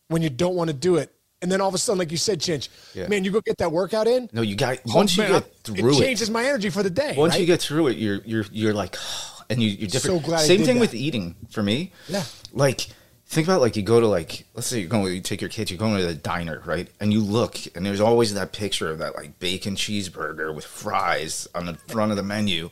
when 0.09 0.23
you 0.23 0.31
don't 0.31 0.55
want 0.55 0.69
to 0.69 0.75
do 0.75 0.97
it. 0.97 1.13
And 1.41 1.51
then 1.51 1.61
all 1.61 1.69
of 1.69 1.75
a 1.75 1.79
sudden, 1.79 1.99
like 1.99 2.13
you 2.13 2.17
said, 2.17 2.39
Chinch, 2.39 2.69
yeah. 2.95 3.09
man, 3.09 3.25
you 3.25 3.33
go 3.33 3.41
get 3.41 3.59
that 3.59 3.73
workout 3.73 4.07
in. 4.07 4.31
No, 4.33 4.43
you 4.43 4.55
got 4.55 4.79
once 4.87 5.19
oh, 5.19 5.23
you 5.23 5.29
man, 5.29 5.41
get 5.41 5.57
through 5.65 5.89
it, 5.89 5.97
it 5.97 5.99
changes 5.99 6.31
my 6.31 6.45
energy 6.45 6.71
for 6.71 6.85
the 6.85 6.91
day. 6.91 7.15
Once 7.17 7.33
right? 7.33 7.41
you 7.41 7.47
get 7.47 7.61
through 7.61 7.89
it, 7.89 7.97
you're 7.97 8.21
you're 8.25 8.45
you're 8.53 8.75
like, 8.75 8.95
and 9.51 9.63
you, 9.63 9.71
you're 9.71 9.89
different. 9.89 10.23
So 10.23 10.27
glad 10.27 10.41
Same 10.41 10.63
thing 10.65 10.77
that. 10.77 10.81
with 10.81 10.95
eating 10.95 11.37
for 11.51 11.63
me. 11.63 11.93
Yeah, 12.09 12.25
like 12.53 12.89
think 13.33 13.47
about 13.47 13.63
like 13.63 13.77
you 13.77 13.83
go 13.83 13.99
to 13.99 14.07
like 14.07 14.45
let's 14.53 14.67
say 14.67 14.79
you're 14.81 14.89
going 14.89 15.07
you 15.07 15.21
take 15.21 15.41
your 15.41 15.49
kids 15.49 15.71
you're 15.71 15.79
going 15.79 15.97
to 15.97 16.07
the 16.07 16.15
diner 16.15 16.61
right 16.67 16.89
and 17.01 17.15
you 17.15 17.21
look 17.23 17.57
and 17.75 17.85
there's 17.85 18.01
always 18.01 18.35
that 18.35 18.53
picture 18.53 18.91
of 18.91 18.99
that 18.99 19.15
like 19.15 19.39
bacon 19.39 19.75
cheeseburger 19.75 20.55
with 20.55 20.67
fries 20.67 21.49
on 21.55 21.65
the 21.65 21.73
front 21.89 22.11
of 22.11 22.19
the 22.19 22.23
menu 22.23 22.69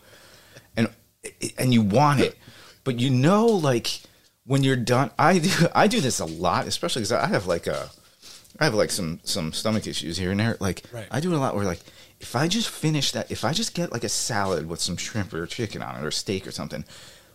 and 0.77 0.91
and 1.57 1.73
you 1.73 1.81
want 1.81 2.21
it 2.21 2.37
but 2.85 3.01
you 3.01 3.09
know 3.09 3.47
like 3.47 4.03
when 4.45 4.63
you're 4.63 4.77
done 4.77 5.11
i 5.19 5.39
do 5.39 5.51
i 5.75 5.87
do 5.87 5.99
this 5.99 6.21
a 6.21 6.27
lot 6.27 6.67
especially 6.67 7.01
because 7.01 7.13
i 7.13 7.27
have 7.27 7.47
like 7.47 7.67
a 7.67 7.89
i 8.59 8.65
have 8.65 8.75
like 8.75 8.91
some 8.91 9.19
some 9.25 9.55
stomach 9.55 9.87
issues 9.87 10.19
here 10.19 10.31
and 10.31 10.41
there 10.41 10.59
like 10.61 10.83
right. 10.93 11.07
i 11.11 11.21
do 11.21 11.33
it 11.33 11.37
a 11.37 11.39
lot 11.39 11.55
where 11.55 11.65
like 11.65 11.81
if 12.21 12.37
i 12.37 12.47
just 12.47 12.69
finish 12.69 13.13
that 13.13 13.31
if 13.31 13.45
i 13.45 13.53
just 13.53 13.75
get 13.75 13.91
like 13.91 14.05
a 14.05 14.09
salad 14.09 14.69
with 14.69 14.81
some 14.81 14.97
shrimp 14.97 15.33
or 15.33 15.47
chicken 15.47 15.83
on 15.83 15.97
it 15.97 16.05
or 16.05 16.11
steak 16.11 16.47
or 16.47 16.51
something 16.51 16.85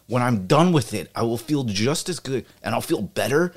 when 0.07 0.21
I'm 0.21 0.47
done 0.47 0.71
with 0.71 0.93
it, 0.93 1.09
I 1.15 1.23
will 1.23 1.37
feel 1.37 1.63
just 1.63 2.09
as 2.09 2.19
good 2.19 2.45
and 2.63 2.75
I'll 2.75 2.81
feel 2.81 3.01
better 3.01 3.53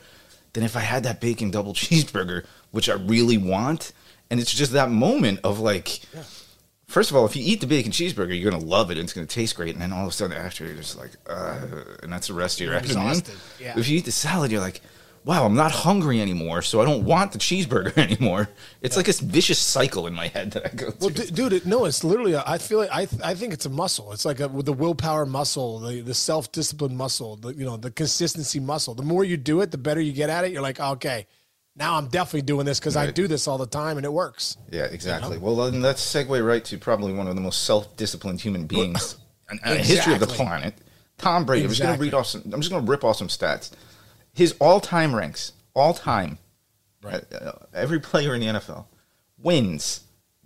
than 0.53 0.65
if 0.65 0.77
I 0.77 0.81
had 0.81 1.03
that 1.05 1.21
bacon 1.21 1.51
double 1.51 1.75
cheeseburger, 1.75 2.47
which 2.71 2.89
I 2.89 2.95
really 2.95 3.39
want. 3.39 3.93
And 4.31 4.41
it's 4.41 4.53
just 4.53 4.73
that 4.73 4.91
moment 4.91 5.41
of 5.45 5.61
like, 5.61 6.03
yeah. 6.13 6.23
first 6.87 7.11
of 7.11 7.17
all, 7.17 7.27
if 7.27 7.37
you 7.37 7.43
eat 7.45 7.61
the 7.61 7.67
bacon 7.67 7.93
cheeseburger, 7.93 8.39
you're 8.39 8.51
gonna 8.51 8.65
love 8.65 8.91
it 8.91 8.99
and 8.99 9.05
it's 9.05 9.13
gonna 9.13 9.27
taste 9.27 9.57
great. 9.57 9.75
And 9.75 9.83
then 9.83 9.93
all 9.93 10.03
of 10.03 10.09
a 10.09 10.13
sudden 10.13 10.37
after, 10.37 10.67
you're 10.67 10.77
just 10.77 10.99
like, 10.99 11.13
uh, 11.29 11.67
and 12.03 12.13
that's 12.13 12.29
the 12.29 12.35
rest 12.35 12.61
of 12.61 12.67
your 12.67 12.75
afternoon. 12.75 13.23
Yeah. 13.61 13.79
If 13.79 13.89
you 13.89 13.99
eat 13.99 14.05
the 14.05 14.13
salad, 14.13 14.51
you're 14.51 14.61
like, 14.61 14.81
wow, 15.29 15.45
I'm 15.45 15.55
not 15.55 15.71
hungry 15.71 16.23
anymore, 16.23 16.63
so 16.63 16.81
I 16.81 16.87
don't 16.87 17.05
want 17.05 17.33
the 17.33 17.39
cheeseburger 17.39 17.97
anymore. 18.11 18.49
It's 18.81 18.97
yeah. 18.97 19.01
like 19.01 19.09
a 19.09 19.13
vicious 19.23 19.59
cycle 19.59 20.07
in 20.07 20.15
my 20.15 20.29
head 20.29 20.53
that 20.53 20.65
I 20.65 20.75
go 20.75 20.91
through. 20.91 21.09
Well, 21.09 21.11
d- 21.11 21.31
dude, 21.31 21.53
it, 21.53 21.67
no, 21.67 21.85
it's 21.85 22.03
literally. 22.03 22.33
A, 22.33 22.43
I 22.47 22.57
feel 22.57 22.79
like 22.79 22.89
I, 22.91 23.07
I 23.23 23.35
think 23.35 23.53
it's 23.53 23.67
a 23.67 23.71
muscle. 23.71 24.11
It's 24.15 24.25
like 24.25 24.41
a, 24.41 24.49
with 24.49 24.65
the 24.65 24.73
willpower 24.73 25.27
muscle, 25.27 25.81
the, 25.81 26.01
the 26.01 26.15
self 26.15 26.51
discipline 26.51 26.97
muscle, 26.97 27.37
the 27.37 27.51
you 27.51 27.67
know 27.67 27.77
the 27.77 27.91
consistency 27.91 28.59
muscle. 28.59 28.95
The 28.95 29.03
more 29.03 29.23
you 29.23 29.37
do 29.37 29.61
it, 29.61 29.71
the 29.71 29.77
better 29.77 30.01
you 30.01 30.13
get 30.13 30.31
at 30.31 30.47
it. 30.47 30.53
You're 30.53 30.63
like, 30.63 30.81
okay, 30.81 31.27
now 31.77 31.99
I'm 31.99 32.09
definitely 32.09 32.43
doing 32.43 32.65
this 32.65 32.81
because 32.81 32.97
right. 32.97 33.11
I 33.11 33.13
do 33.13 33.29
this 33.29 33.47
all 33.47 33.59
the 33.59 33.67
time 33.67 33.99
and 33.99 34.07
it 34.07 34.13
works. 34.13 34.57
Yeah, 34.71 34.85
exactly. 34.85 35.35
You 35.35 35.41
know? 35.41 35.53
Well, 35.53 35.71
then 35.71 35.83
let's 35.83 36.03
segue 36.03 36.47
right 36.47 36.65
to 36.65 36.79
probably 36.79 37.13
one 37.13 37.29
of 37.29 37.35
the 37.35 37.43
most 37.43 37.65
self 37.65 37.95
disciplined 37.99 38.41
human 38.41 38.65
beings 38.65 39.17
in 39.51 39.59
exactly. 39.59 39.83
history 39.83 40.15
of 40.15 40.21
the 40.21 40.27
planet. 40.27 40.73
Tom 41.19 41.45
Brady. 41.45 41.67
Exactly. 41.67 41.67
I'm 41.67 41.69
just 41.69 41.83
going 41.83 41.99
to 41.99 42.03
read 42.03 42.15
off 42.19 42.27
some. 42.27 42.43
I'm 42.51 42.61
just 42.63 42.73
going 42.73 42.83
to 42.83 42.91
rip 42.91 43.05
off 43.05 43.19
some 43.19 43.29
stats 43.29 43.73
his 44.39 44.55
all-time 44.61 45.17
ranks, 45.17 45.53
all 45.75 45.95
time, 45.95 46.39
right. 47.03 47.25
Uh, 47.33 47.55
every 47.75 47.99
player 47.99 48.37
in 48.37 48.41
the 48.41 48.47
NFL 48.47 48.85
wins 49.37 50.03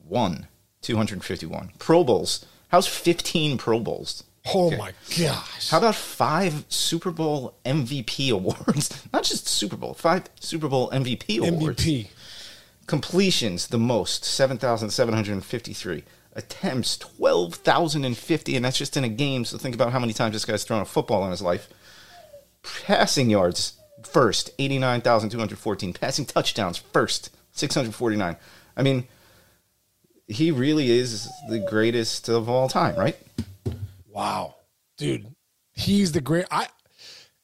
one, 0.08 0.46
251. 0.80 1.72
Pro 1.78 2.02
Bowls. 2.02 2.46
How's 2.68 2.86
15 2.86 3.58
Pro 3.58 3.80
Bowls? 3.80 4.24
Oh 4.54 4.68
okay. 4.68 4.78
my 4.78 4.92
gosh. 5.18 5.68
How 5.68 5.76
about 5.76 5.94
five 5.94 6.64
Super 6.70 7.10
Bowl 7.10 7.54
MVP 7.66 8.30
awards? 8.30 9.06
Not 9.12 9.24
just 9.24 9.46
Super 9.46 9.76
Bowl, 9.76 9.92
five 9.92 10.24
Super 10.40 10.68
Bowl 10.68 10.88
MVP 10.90 11.46
awards. 11.46 11.84
MVP. 11.84 12.08
Completions, 12.86 13.66
the 13.66 13.78
most, 13.78 14.24
7,753. 14.24 16.02
Attempts, 16.32 16.96
12,050, 16.96 18.56
and 18.56 18.64
that's 18.64 18.78
just 18.78 18.96
in 18.96 19.04
a 19.04 19.08
game. 19.10 19.44
So 19.44 19.58
think 19.58 19.74
about 19.74 19.92
how 19.92 19.98
many 19.98 20.14
times 20.14 20.32
this 20.32 20.46
guy's 20.46 20.64
thrown 20.64 20.80
a 20.80 20.86
football 20.86 21.26
in 21.26 21.30
his 21.30 21.42
life. 21.42 21.68
Passing 22.62 23.28
yards, 23.28 23.74
first, 24.06 24.50
89,214. 24.58 25.92
Passing 25.92 26.26
touchdowns, 26.26 26.78
first, 26.78 27.30
649. 27.52 28.36
I 28.76 28.82
mean, 28.82 29.06
he 30.26 30.50
really 30.50 30.90
is 30.90 31.30
the 31.48 31.58
greatest 31.58 32.28
of 32.28 32.48
all 32.48 32.68
time, 32.68 32.96
right? 32.96 33.16
Wow. 34.08 34.56
Dude, 34.96 35.26
he's 35.72 36.12
the 36.12 36.20
great. 36.20 36.46
I. 36.50 36.68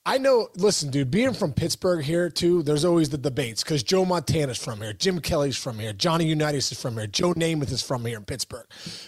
I 0.06 0.16
know, 0.16 0.48
listen, 0.56 0.90
dude, 0.90 1.10
being 1.10 1.34
from 1.34 1.52
Pittsburgh 1.52 2.02
here 2.02 2.30
too, 2.30 2.62
there's 2.62 2.86
always 2.86 3.10
the 3.10 3.18
debates 3.18 3.62
because 3.62 3.82
Joe 3.82 4.06
Montana's 4.06 4.56
from 4.56 4.80
here, 4.80 4.94
Jim 4.94 5.20
Kelly's 5.20 5.58
from 5.58 5.78
here, 5.78 5.92
Johnny 5.92 6.24
Unitas 6.24 6.72
is 6.72 6.80
from 6.80 6.96
here, 6.96 7.06
Joe 7.06 7.34
Namath 7.34 7.70
is 7.70 7.82
from 7.82 8.06
here 8.06 8.16
in 8.16 8.24
Pittsburgh. 8.24 8.64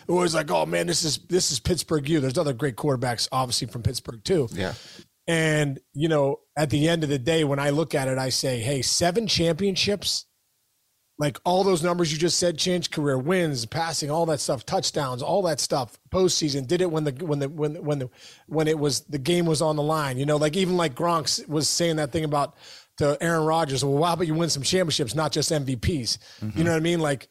It 0.06 0.12
was 0.12 0.34
like, 0.34 0.50
oh 0.50 0.66
man, 0.66 0.86
this 0.86 1.02
is 1.02 1.16
this 1.30 1.52
is 1.52 1.58
Pittsburgh 1.58 2.06
you. 2.06 2.20
There's 2.20 2.36
other 2.36 2.52
great 2.52 2.76
quarterbacks, 2.76 3.30
obviously 3.32 3.66
from 3.68 3.82
Pittsburgh 3.82 4.22
too. 4.22 4.50
Yeah. 4.52 4.74
And, 5.30 5.78
you 5.94 6.08
know, 6.08 6.40
at 6.56 6.70
the 6.70 6.88
end 6.88 7.04
of 7.04 7.08
the 7.08 7.18
day, 7.18 7.44
when 7.44 7.60
I 7.60 7.70
look 7.70 7.94
at 7.94 8.08
it, 8.08 8.18
I 8.18 8.30
say, 8.30 8.58
hey, 8.58 8.82
seven 8.82 9.28
championships, 9.28 10.24
like 11.20 11.38
all 11.44 11.62
those 11.62 11.84
numbers 11.84 12.10
you 12.10 12.18
just 12.18 12.36
said, 12.36 12.58
change 12.58 12.90
career 12.90 13.16
wins, 13.16 13.64
passing, 13.64 14.10
all 14.10 14.26
that 14.26 14.40
stuff, 14.40 14.66
touchdowns, 14.66 15.22
all 15.22 15.42
that 15.42 15.60
stuff, 15.60 16.00
postseason, 16.10 16.66
did 16.66 16.80
it 16.80 16.90
when 16.90 17.04
the 17.04 17.12
when 17.24 17.38
the 17.38 17.48
when 17.48 17.76
when 17.84 18.00
the 18.00 18.10
when 18.48 18.66
it 18.66 18.76
was 18.76 19.02
the 19.02 19.18
game 19.18 19.46
was 19.46 19.62
on 19.62 19.76
the 19.76 19.84
line. 19.84 20.18
You 20.18 20.26
know, 20.26 20.36
like 20.36 20.56
even 20.56 20.76
like 20.76 20.96
Gronk 20.96 21.48
was 21.48 21.68
saying 21.68 21.94
that 21.96 22.10
thing 22.10 22.24
about 22.24 22.56
to 22.96 23.16
Aaron 23.20 23.44
Rodgers, 23.44 23.84
well, 23.84 24.02
how 24.02 24.14
about 24.14 24.26
you 24.26 24.34
win 24.34 24.50
some 24.50 24.64
championships, 24.64 25.14
not 25.14 25.30
just 25.30 25.52
MVPs? 25.52 26.18
Mm-hmm. 26.40 26.58
You 26.58 26.64
know 26.64 26.72
what 26.72 26.78
I 26.78 26.80
mean? 26.80 26.98
Like 26.98 27.28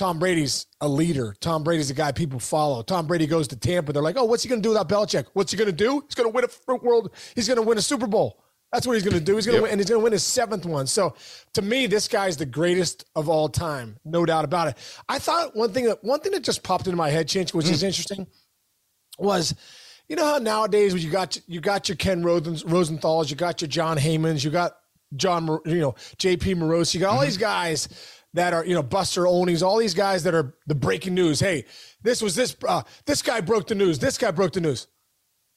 Tom 0.00 0.18
Brady's 0.18 0.66
a 0.80 0.88
leader. 0.88 1.36
Tom 1.40 1.62
Brady's 1.62 1.90
a 1.90 1.94
guy 1.94 2.10
people 2.10 2.40
follow. 2.40 2.80
Tom 2.80 3.06
Brady 3.06 3.26
goes 3.26 3.46
to 3.48 3.56
Tampa. 3.56 3.92
They're 3.92 4.02
like, 4.02 4.16
oh, 4.16 4.24
what's 4.24 4.42
he 4.42 4.48
going 4.48 4.62
to 4.62 4.66
do 4.66 4.70
without 4.70 4.88
Belichick? 4.88 5.26
What's 5.34 5.52
he 5.52 5.58
going 5.58 5.68
to 5.68 5.76
do? 5.76 6.00
He's 6.06 6.14
going 6.14 6.26
to 6.26 6.34
win 6.34 6.42
a 6.42 6.48
fruit 6.48 6.82
world. 6.82 7.10
He's 7.34 7.46
going 7.46 7.60
to 7.60 7.62
win 7.62 7.76
a 7.76 7.82
Super 7.82 8.06
Bowl. 8.06 8.42
That's 8.72 8.86
what 8.86 8.94
he's 8.94 9.02
going 9.02 9.18
to 9.18 9.22
do. 9.22 9.34
He's 9.34 9.44
going 9.44 9.56
to 9.56 9.60
yep. 9.60 9.62
win, 9.64 9.72
and 9.72 9.78
he's 9.78 9.90
going 9.90 10.00
to 10.00 10.02
win 10.04 10.14
his 10.14 10.24
seventh 10.24 10.64
one. 10.64 10.86
So, 10.86 11.14
to 11.52 11.60
me, 11.60 11.86
this 11.86 12.08
guy's 12.08 12.38
the 12.38 12.46
greatest 12.46 13.04
of 13.14 13.28
all 13.28 13.50
time, 13.50 13.98
no 14.06 14.24
doubt 14.24 14.46
about 14.46 14.68
it. 14.68 14.78
I 15.06 15.18
thought 15.18 15.54
one 15.54 15.74
thing 15.74 15.84
that 15.84 16.02
one 16.02 16.20
thing 16.20 16.32
that 16.32 16.44
just 16.44 16.62
popped 16.62 16.86
into 16.86 16.96
my 16.96 17.10
head, 17.10 17.28
Chinch, 17.28 17.52
which 17.52 17.66
mm. 17.66 17.72
is 17.72 17.82
interesting, 17.82 18.26
was 19.18 19.54
you 20.08 20.16
know 20.16 20.24
how 20.24 20.38
nowadays 20.38 20.94
when 20.94 21.02
you 21.02 21.10
got 21.10 21.38
you 21.46 21.60
got 21.60 21.90
your 21.90 21.96
Ken 21.96 22.22
Rosenthal's, 22.22 23.28
you 23.30 23.36
got 23.36 23.60
your 23.60 23.68
Jon 23.68 23.98
Heymans, 23.98 24.42
you 24.44 24.50
got 24.50 24.76
John, 25.14 25.46
you 25.66 25.80
know, 25.80 25.94
J.P. 26.16 26.54
Morosi, 26.54 26.94
you 26.94 27.00
got 27.00 27.10
all 27.10 27.16
mm-hmm. 27.16 27.26
these 27.26 27.36
guys 27.36 27.88
that 28.34 28.52
are, 28.52 28.64
you 28.64 28.74
know, 28.74 28.82
Buster 28.82 29.26
Olney's, 29.26 29.62
all 29.62 29.78
these 29.78 29.94
guys 29.94 30.22
that 30.24 30.34
are 30.34 30.54
the 30.66 30.74
breaking 30.74 31.14
news. 31.14 31.40
Hey, 31.40 31.64
this 32.02 32.22
was 32.22 32.34
this, 32.34 32.56
uh, 32.66 32.82
this 33.06 33.22
guy 33.22 33.40
broke 33.40 33.66
the 33.66 33.74
news. 33.74 33.98
This 33.98 34.18
guy 34.18 34.30
broke 34.30 34.52
the 34.52 34.60
news. 34.60 34.86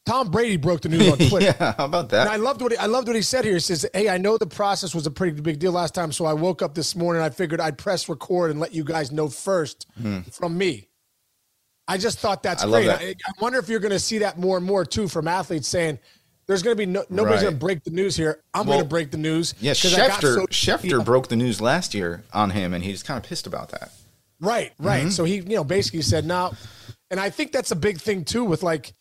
Tom 0.05 0.31
Brady 0.31 0.57
broke 0.57 0.81
the 0.81 0.89
news 0.89 1.07
on 1.09 1.17
Twitter. 1.29 1.55
yeah, 1.57 1.73
how 1.77 1.85
about 1.85 2.09
that? 2.09 2.27
And 2.27 2.29
I 2.29 2.35
loved 2.35 2.61
what 2.61 2.71
he, 2.73 2.77
I 2.77 2.87
loved 2.87 3.07
what 3.07 3.15
he 3.15 3.21
said 3.21 3.45
here. 3.45 3.53
He 3.53 3.59
says, 3.59 3.85
"Hey, 3.93 4.09
I 4.09 4.17
know 4.17 4.37
the 4.37 4.45
process 4.45 4.93
was 4.93 5.07
a 5.07 5.11
pretty 5.11 5.39
big 5.39 5.59
deal 5.59 5.71
last 5.71 5.95
time, 5.95 6.11
so 6.11 6.25
I 6.25 6.33
woke 6.33 6.61
up 6.61 6.75
this 6.75 6.93
morning. 6.93 7.21
I 7.21 7.29
figured 7.29 7.61
I'd 7.61 7.77
press 7.77 8.09
record 8.09 8.51
and 8.51 8.59
let 8.59 8.73
you 8.73 8.83
guys 8.83 9.13
know 9.13 9.29
first 9.29 9.87
mm. 10.01 10.31
from 10.33 10.57
me." 10.57 10.89
I 11.87 11.97
just 11.97 12.19
thought 12.19 12.43
that's 12.43 12.63
I 12.63 12.69
great. 12.69 12.85
That. 12.87 13.01
I, 13.01 13.09
I 13.09 13.31
wonder 13.41 13.59
if 13.59 13.69
you're 13.69 13.79
going 13.79 13.91
to 13.91 13.99
see 13.99 14.19
that 14.19 14.37
more 14.37 14.57
and 14.57 14.65
more 14.65 14.85
too 14.85 15.07
from 15.07 15.27
athletes 15.27 15.67
saying, 15.67 15.99
there's 16.45 16.63
going 16.63 16.75
to 16.75 16.77
be 16.77 16.85
no, 16.85 17.03
nobody's 17.09 17.37
right. 17.37 17.43
going 17.43 17.53
to 17.53 17.59
break 17.59 17.83
the 17.83 17.91
news 17.91 18.15
here. 18.15 18.41
I'm 18.53 18.67
well, 18.67 18.77
going 18.77 18.85
to 18.85 18.89
break 18.89 19.11
the 19.11 19.17
news. 19.17 19.53
Yeah, 19.59 19.73
Schefter, 19.73 20.35
so, 20.35 20.47
Schefter 20.47 21.03
broke 21.03 21.29
the 21.29 21.35
news 21.35 21.61
last 21.61 21.93
year 21.93 22.23
on 22.33 22.51
him, 22.51 22.73
and 22.73 22.83
he's 22.83 23.03
kind 23.03 23.17
of 23.17 23.27
pissed 23.27 23.47
about 23.47 23.69
that. 23.69 23.91
Right, 24.39 24.73
right. 24.77 25.03
Mm-hmm. 25.03 25.09
So 25.09 25.23
he, 25.23 25.35
you 25.35 25.55
know, 25.55 25.63
basically 25.63 26.01
said 26.01 26.25
no, 26.25 26.53
and 27.09 27.19
I 27.19 27.29
think 27.29 27.51
that's 27.51 27.71
a 27.71 27.75
big 27.75 27.99
thing 27.99 28.25
too 28.25 28.43
with 28.43 28.61
like 28.61 28.93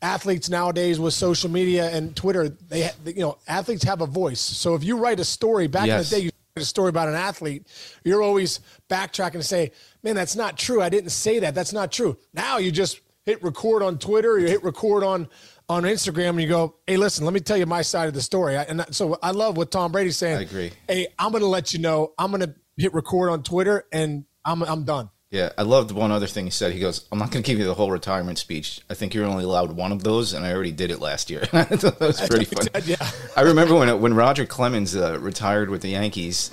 athletes 0.00 0.48
nowadays 0.48 0.98
with 0.98 1.12
social 1.12 1.50
media 1.50 1.90
and 1.90 2.16
Twitter. 2.16 2.48
They, 2.48 2.90
you 3.04 3.20
know, 3.20 3.38
athletes 3.46 3.84
have 3.84 4.00
a 4.00 4.06
voice. 4.06 4.40
So 4.40 4.74
if 4.74 4.84
you 4.84 4.96
write 4.96 5.20
a 5.20 5.24
story 5.24 5.66
back 5.66 5.86
yes. 5.86 6.10
in 6.10 6.16
the 6.16 6.20
day, 6.20 6.24
you 6.26 6.30
write 6.56 6.62
a 6.62 6.66
story 6.66 6.88
about 6.88 7.08
an 7.08 7.16
athlete, 7.16 7.66
you're 8.04 8.22
always 8.22 8.60
backtracking 8.88 9.32
to 9.32 9.42
say, 9.42 9.72
"Man, 10.02 10.14
that's 10.14 10.36
not 10.36 10.56
true. 10.56 10.80
I 10.80 10.88
didn't 10.88 11.10
say 11.10 11.40
that. 11.40 11.54
That's 11.54 11.74
not 11.74 11.92
true." 11.92 12.16
Now 12.32 12.56
you 12.56 12.72
just 12.72 13.00
hit 13.28 13.42
record 13.42 13.82
on 13.82 13.98
Twitter, 13.98 14.38
you 14.38 14.46
hit 14.46 14.64
record 14.64 15.04
on 15.04 15.28
on 15.68 15.82
Instagram 15.82 16.30
and 16.30 16.42
you 16.42 16.48
go, 16.48 16.76
"Hey, 16.86 16.96
listen, 16.96 17.24
let 17.24 17.34
me 17.34 17.40
tell 17.40 17.56
you 17.56 17.66
my 17.66 17.82
side 17.82 18.08
of 18.08 18.14
the 18.14 18.22
story." 18.22 18.56
I, 18.56 18.62
and 18.62 18.84
so 18.90 19.18
I 19.22 19.32
love 19.32 19.56
what 19.56 19.70
Tom 19.70 19.92
Brady's 19.92 20.16
saying. 20.16 20.38
I 20.38 20.42
agree. 20.42 20.72
Hey, 20.88 21.08
I'm 21.18 21.30
going 21.30 21.42
to 21.42 21.48
let 21.48 21.72
you 21.72 21.78
know. 21.78 22.12
I'm 22.18 22.30
going 22.30 22.42
to 22.42 22.54
hit 22.76 22.94
record 22.94 23.30
on 23.30 23.42
Twitter, 23.42 23.84
and 23.92 24.24
I'm 24.44 24.62
I'm 24.62 24.84
done. 24.84 25.10
Yeah, 25.30 25.50
I 25.58 25.62
loved 25.62 25.90
one 25.90 26.10
other 26.10 26.26
thing 26.26 26.46
he 26.46 26.50
said. 26.50 26.72
He 26.72 26.80
goes, 26.80 27.06
"I'm 27.12 27.18
not 27.18 27.30
going 27.30 27.42
to 27.42 27.46
give 27.46 27.58
you 27.58 27.66
the 27.66 27.74
whole 27.74 27.90
retirement 27.90 28.38
speech. 28.38 28.80
I 28.88 28.94
think 28.94 29.12
you're 29.12 29.26
only 29.26 29.44
allowed 29.44 29.72
one 29.72 29.92
of 29.92 30.02
those, 30.02 30.32
and 30.32 30.44
I 30.44 30.52
already 30.52 30.72
did 30.72 30.90
it 30.90 31.00
last 31.00 31.28
year." 31.28 31.40
that 31.52 31.96
was 32.00 32.20
pretty 32.28 32.46
funny. 32.46 32.70
Yeah. 32.86 33.10
I 33.36 33.42
remember 33.42 33.74
when 33.74 34.00
when 34.00 34.14
Roger 34.14 34.46
Clemens 34.46 34.96
uh, 34.96 35.18
retired 35.20 35.68
with 35.68 35.82
the 35.82 35.90
Yankees, 35.90 36.50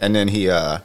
and 0.00 0.14
then 0.14 0.28
he 0.28 0.48
uh, 0.48 0.78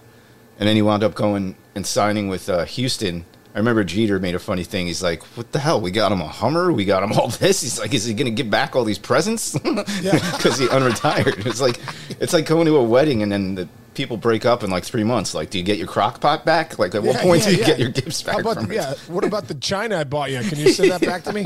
and 0.60 0.68
then 0.68 0.76
he 0.76 0.82
wound 0.82 1.04
up 1.04 1.16
going 1.16 1.56
and 1.76 1.88
signing 1.88 2.28
with 2.28 2.50
uh, 2.50 2.66
Houston. 2.66 3.26
I 3.60 3.62
remember 3.62 3.84
Jeter 3.84 4.20
made 4.20 4.36
a 4.36 4.40
funny 4.40 4.64
thing. 4.64 4.88
He's 4.88 5.04
like, 5.04 5.22
"What 5.36 5.52
the 5.52 5.60
hell? 5.60 5.82
We 5.82 5.92
got 5.92 6.14
him 6.14 6.22
a 6.22 6.28
Hummer. 6.30 6.72
We 6.72 6.86
got 6.86 7.04
him 7.04 7.12
all 7.12 7.28
this." 7.42 7.60
He's 7.60 7.78
like, 7.78 7.94
"Is 7.94 8.06
he 8.06 8.14
going 8.14 8.28
to 8.28 8.32
give 8.32 8.50
back 8.50 8.74
all 8.74 8.86
these 8.86 8.98
presents?" 8.98 9.58
Because 9.60 10.58
he 10.60 10.68
unretired. 10.68 11.46
It's 11.46 11.60
like 11.60 11.78
it's 12.22 12.32
like 12.32 12.46
going 12.46 12.68
to 12.68 12.78
a 12.78 12.84
wedding 12.84 13.22
and 13.22 13.30
then 13.30 13.56
the 13.56 13.68
people 13.96 14.16
break 14.16 14.46
up 14.46 14.64
in 14.64 14.70
like 14.70 14.86
three 14.86 15.04
months. 15.04 15.34
Like, 15.34 15.50
do 15.50 15.58
you 15.58 15.64
get 15.66 15.78
your 15.78 15.88
crock 15.88 16.22
pot 16.22 16.46
back? 16.46 16.80
Like, 16.80 16.96
at 16.96 17.04
what 17.04 17.18
point 17.18 17.42
yeah, 17.42 17.50
do 17.50 17.52
you 17.52 17.60
yeah. 17.60 17.66
get 17.66 17.80
your 17.80 17.90
gifts 17.90 18.24
back 18.24 18.40
about 18.40 18.56
from 18.56 18.72
it? 18.72 18.76
yeah? 18.76 18.94
What 19.10 19.26
about 19.26 19.50
the 19.50 19.56
China 19.56 19.98
I 19.98 20.06
bought 20.06 20.32
you? 20.32 20.40
Can 20.40 20.58
you 20.58 20.72
send 20.72 20.92
that 20.92 21.02
back 21.02 21.26
to 21.26 21.34
me? 21.34 21.46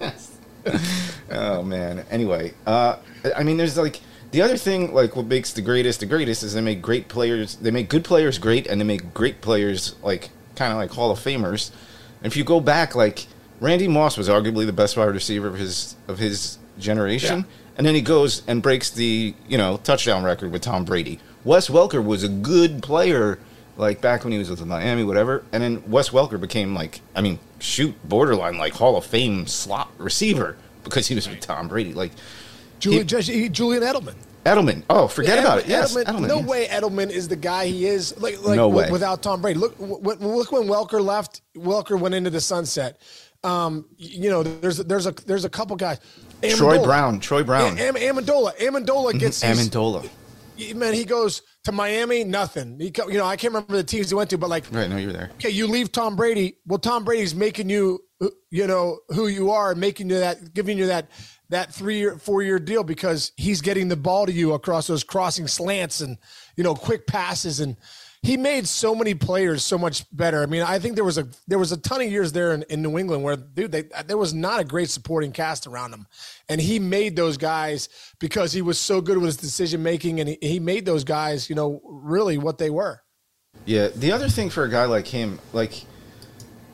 yes. 0.00 0.38
oh 1.30 1.62
man. 1.62 2.06
Anyway, 2.10 2.54
uh, 2.64 2.96
I 3.36 3.42
mean, 3.42 3.58
there's 3.58 3.76
like 3.76 4.00
the 4.30 4.40
other 4.40 4.56
thing. 4.56 4.94
Like, 4.94 5.16
what 5.16 5.26
makes 5.26 5.52
the 5.52 5.60
greatest 5.60 6.00
the 6.00 6.06
greatest 6.06 6.42
is 6.42 6.54
they 6.54 6.62
make 6.62 6.80
great 6.80 7.08
players. 7.08 7.56
They 7.56 7.70
make 7.70 7.90
good 7.90 8.04
players 8.04 8.38
great, 8.38 8.66
and 8.66 8.80
they 8.80 8.86
make 8.86 9.12
great 9.12 9.42
players 9.42 9.96
like 10.02 10.30
kind 10.56 10.72
of 10.72 10.78
like 10.78 10.90
Hall 10.90 11.10
of 11.10 11.18
Famers. 11.18 11.70
If 12.22 12.36
you 12.36 12.44
go 12.44 12.60
back, 12.60 12.94
like 12.94 13.26
Randy 13.60 13.86
Moss 13.88 14.16
was 14.16 14.28
arguably 14.28 14.66
the 14.66 14.72
best 14.72 14.96
wide 14.96 15.04
receiver 15.06 15.46
of 15.46 15.54
his 15.56 15.94
of 16.08 16.18
his 16.18 16.58
generation, 16.78 17.38
Yeah. 17.40 17.44
and 17.78 17.86
then 17.86 17.94
he 17.94 18.00
goes 18.02 18.42
and 18.48 18.62
breaks 18.62 18.90
the 18.90 19.34
you 19.48 19.56
know 19.58 19.76
touchdown 19.84 20.24
record 20.24 20.50
with 20.50 20.62
Tom 20.62 20.84
Brady. 20.84 21.20
Wes 21.44 21.68
Welker 21.68 22.04
was 22.04 22.24
a 22.24 22.28
good 22.28 22.82
player. 22.82 23.38
Like 23.78 24.00
back 24.00 24.24
when 24.24 24.32
he 24.32 24.38
was 24.38 24.48
with 24.48 24.64
Miami, 24.64 25.04
whatever, 25.04 25.44
and 25.52 25.62
then 25.62 25.82
Wes 25.90 26.08
Welker 26.08 26.40
became 26.40 26.74
like, 26.74 27.02
I 27.14 27.20
mean, 27.20 27.38
shoot, 27.58 27.94
borderline 28.08 28.56
like 28.56 28.72
Hall 28.72 28.96
of 28.96 29.04
Fame 29.04 29.46
slot 29.46 29.90
receiver 29.98 30.56
because 30.82 31.08
he 31.08 31.14
was 31.14 31.28
with 31.28 31.40
Tom 31.40 31.68
Brady. 31.68 31.92
Like 31.92 32.12
Julian, 32.78 33.06
Judge- 33.06 33.26
Julian 33.52 33.82
Edelman. 33.82 34.14
Edelman. 34.46 34.82
Oh, 34.88 35.08
forget 35.08 35.38
Ed- 35.38 35.44
about 35.44 35.58
it. 35.58 35.66
Yes, 35.66 35.94
Edelman, 35.94 36.04
Edelman. 36.04 36.28
no 36.28 36.38
yes. 36.38 36.46
way 36.48 36.66
Edelman 36.68 37.10
is 37.10 37.28
the 37.28 37.36
guy 37.36 37.66
he 37.66 37.86
is. 37.86 38.16
Like, 38.20 38.36
like 38.42 38.56
No 38.56 38.68
w- 38.68 38.76
way. 38.86 38.90
without 38.90 39.22
Tom 39.22 39.42
Brady. 39.42 39.58
Look, 39.58 39.76
w- 39.78 40.00
w- 40.02 40.36
look 40.36 40.52
when 40.52 40.64
Welker 40.64 41.00
left. 41.04 41.42
Welker 41.56 41.98
went 41.98 42.14
into 42.14 42.30
the 42.30 42.40
sunset. 42.40 43.00
Um, 43.44 43.86
you 43.98 44.30
know, 44.30 44.42
there's 44.42 44.78
there's 44.78 45.06
a 45.06 45.12
there's 45.26 45.44
a 45.44 45.48
couple 45.50 45.76
guys. 45.76 45.98
Troy 46.42 46.82
Brown. 46.82 47.20
Troy 47.20 47.42
Brown. 47.42 47.78
Am- 47.78 47.94
Amendola. 47.94 48.56
Amendola 48.58 49.18
gets 49.18 49.42
his, 49.42 49.68
Amendola. 49.68 50.08
Man. 50.74 50.94
He 50.94 51.04
goes 51.04 51.42
to 51.64 51.72
Miami, 51.72 52.24
nothing. 52.24 52.78
He, 52.80 52.92
you 53.08 53.18
know, 53.18 53.24
I 53.24 53.36
can't 53.36 53.52
remember 53.52 53.76
the 53.76 53.84
teams 53.84 54.08
he 54.08 54.14
went 54.14 54.30
to, 54.30 54.38
but 54.38 54.50
like 54.50 54.64
Right, 54.70 54.88
no, 54.88 54.96
you're 54.96 55.12
there. 55.12 55.30
okay, 55.34 55.50
you 55.50 55.66
leave 55.66 55.92
Tom 55.92 56.16
Brady. 56.16 56.58
Well, 56.66 56.78
Tom 56.78 57.04
Brady's 57.04 57.34
making 57.34 57.68
you, 57.68 58.00
you 58.50 58.66
know, 58.66 58.98
who 59.08 59.28
you 59.28 59.50
are, 59.50 59.74
making 59.74 60.10
you 60.10 60.18
that, 60.18 60.54
giving 60.54 60.78
you 60.78 60.86
that, 60.86 61.10
that 61.50 61.72
three 61.72 61.98
year, 61.98 62.18
four 62.18 62.42
year 62.42 62.58
deal 62.58 62.82
because 62.82 63.32
he's 63.36 63.60
getting 63.60 63.88
the 63.88 63.96
ball 63.96 64.26
to 64.26 64.32
you 64.32 64.52
across 64.54 64.86
those 64.86 65.04
crossing 65.04 65.46
slants 65.46 66.00
and, 66.00 66.18
you 66.56 66.64
know, 66.64 66.74
quick 66.74 67.06
passes. 67.06 67.60
And 67.60 67.76
he 68.26 68.36
made 68.36 68.66
so 68.66 68.94
many 68.94 69.14
players 69.14 69.62
so 69.62 69.78
much 69.78 70.04
better. 70.14 70.42
I 70.42 70.46
mean, 70.46 70.62
I 70.62 70.78
think 70.80 70.96
there 70.96 71.04
was 71.04 71.16
a, 71.16 71.28
there 71.46 71.58
was 71.60 71.70
a 71.70 71.76
ton 71.76 72.00
of 72.02 72.10
years 72.10 72.32
there 72.32 72.52
in, 72.52 72.64
in 72.68 72.82
New 72.82 72.98
England 72.98 73.22
where, 73.22 73.36
dude, 73.36 73.70
they, 73.70 73.82
there 74.06 74.18
was 74.18 74.34
not 74.34 74.58
a 74.58 74.64
great 74.64 74.90
supporting 74.90 75.30
cast 75.30 75.66
around 75.68 75.92
him. 75.94 76.06
And 76.48 76.60
he 76.60 76.80
made 76.80 77.14
those 77.14 77.36
guys 77.36 77.88
because 78.18 78.52
he 78.52 78.62
was 78.62 78.78
so 78.78 79.00
good 79.00 79.16
with 79.18 79.26
his 79.26 79.36
decision 79.36 79.82
making 79.82 80.18
and 80.18 80.28
he, 80.28 80.38
he 80.42 80.58
made 80.58 80.84
those 80.84 81.04
guys, 81.04 81.48
you 81.48 81.54
know, 81.54 81.80
really 81.84 82.36
what 82.36 82.58
they 82.58 82.68
were. 82.68 83.00
Yeah, 83.64 83.88
the 83.94 84.10
other 84.10 84.28
thing 84.28 84.50
for 84.50 84.64
a 84.64 84.68
guy 84.68 84.86
like 84.86 85.06
him, 85.06 85.38
like 85.52 85.84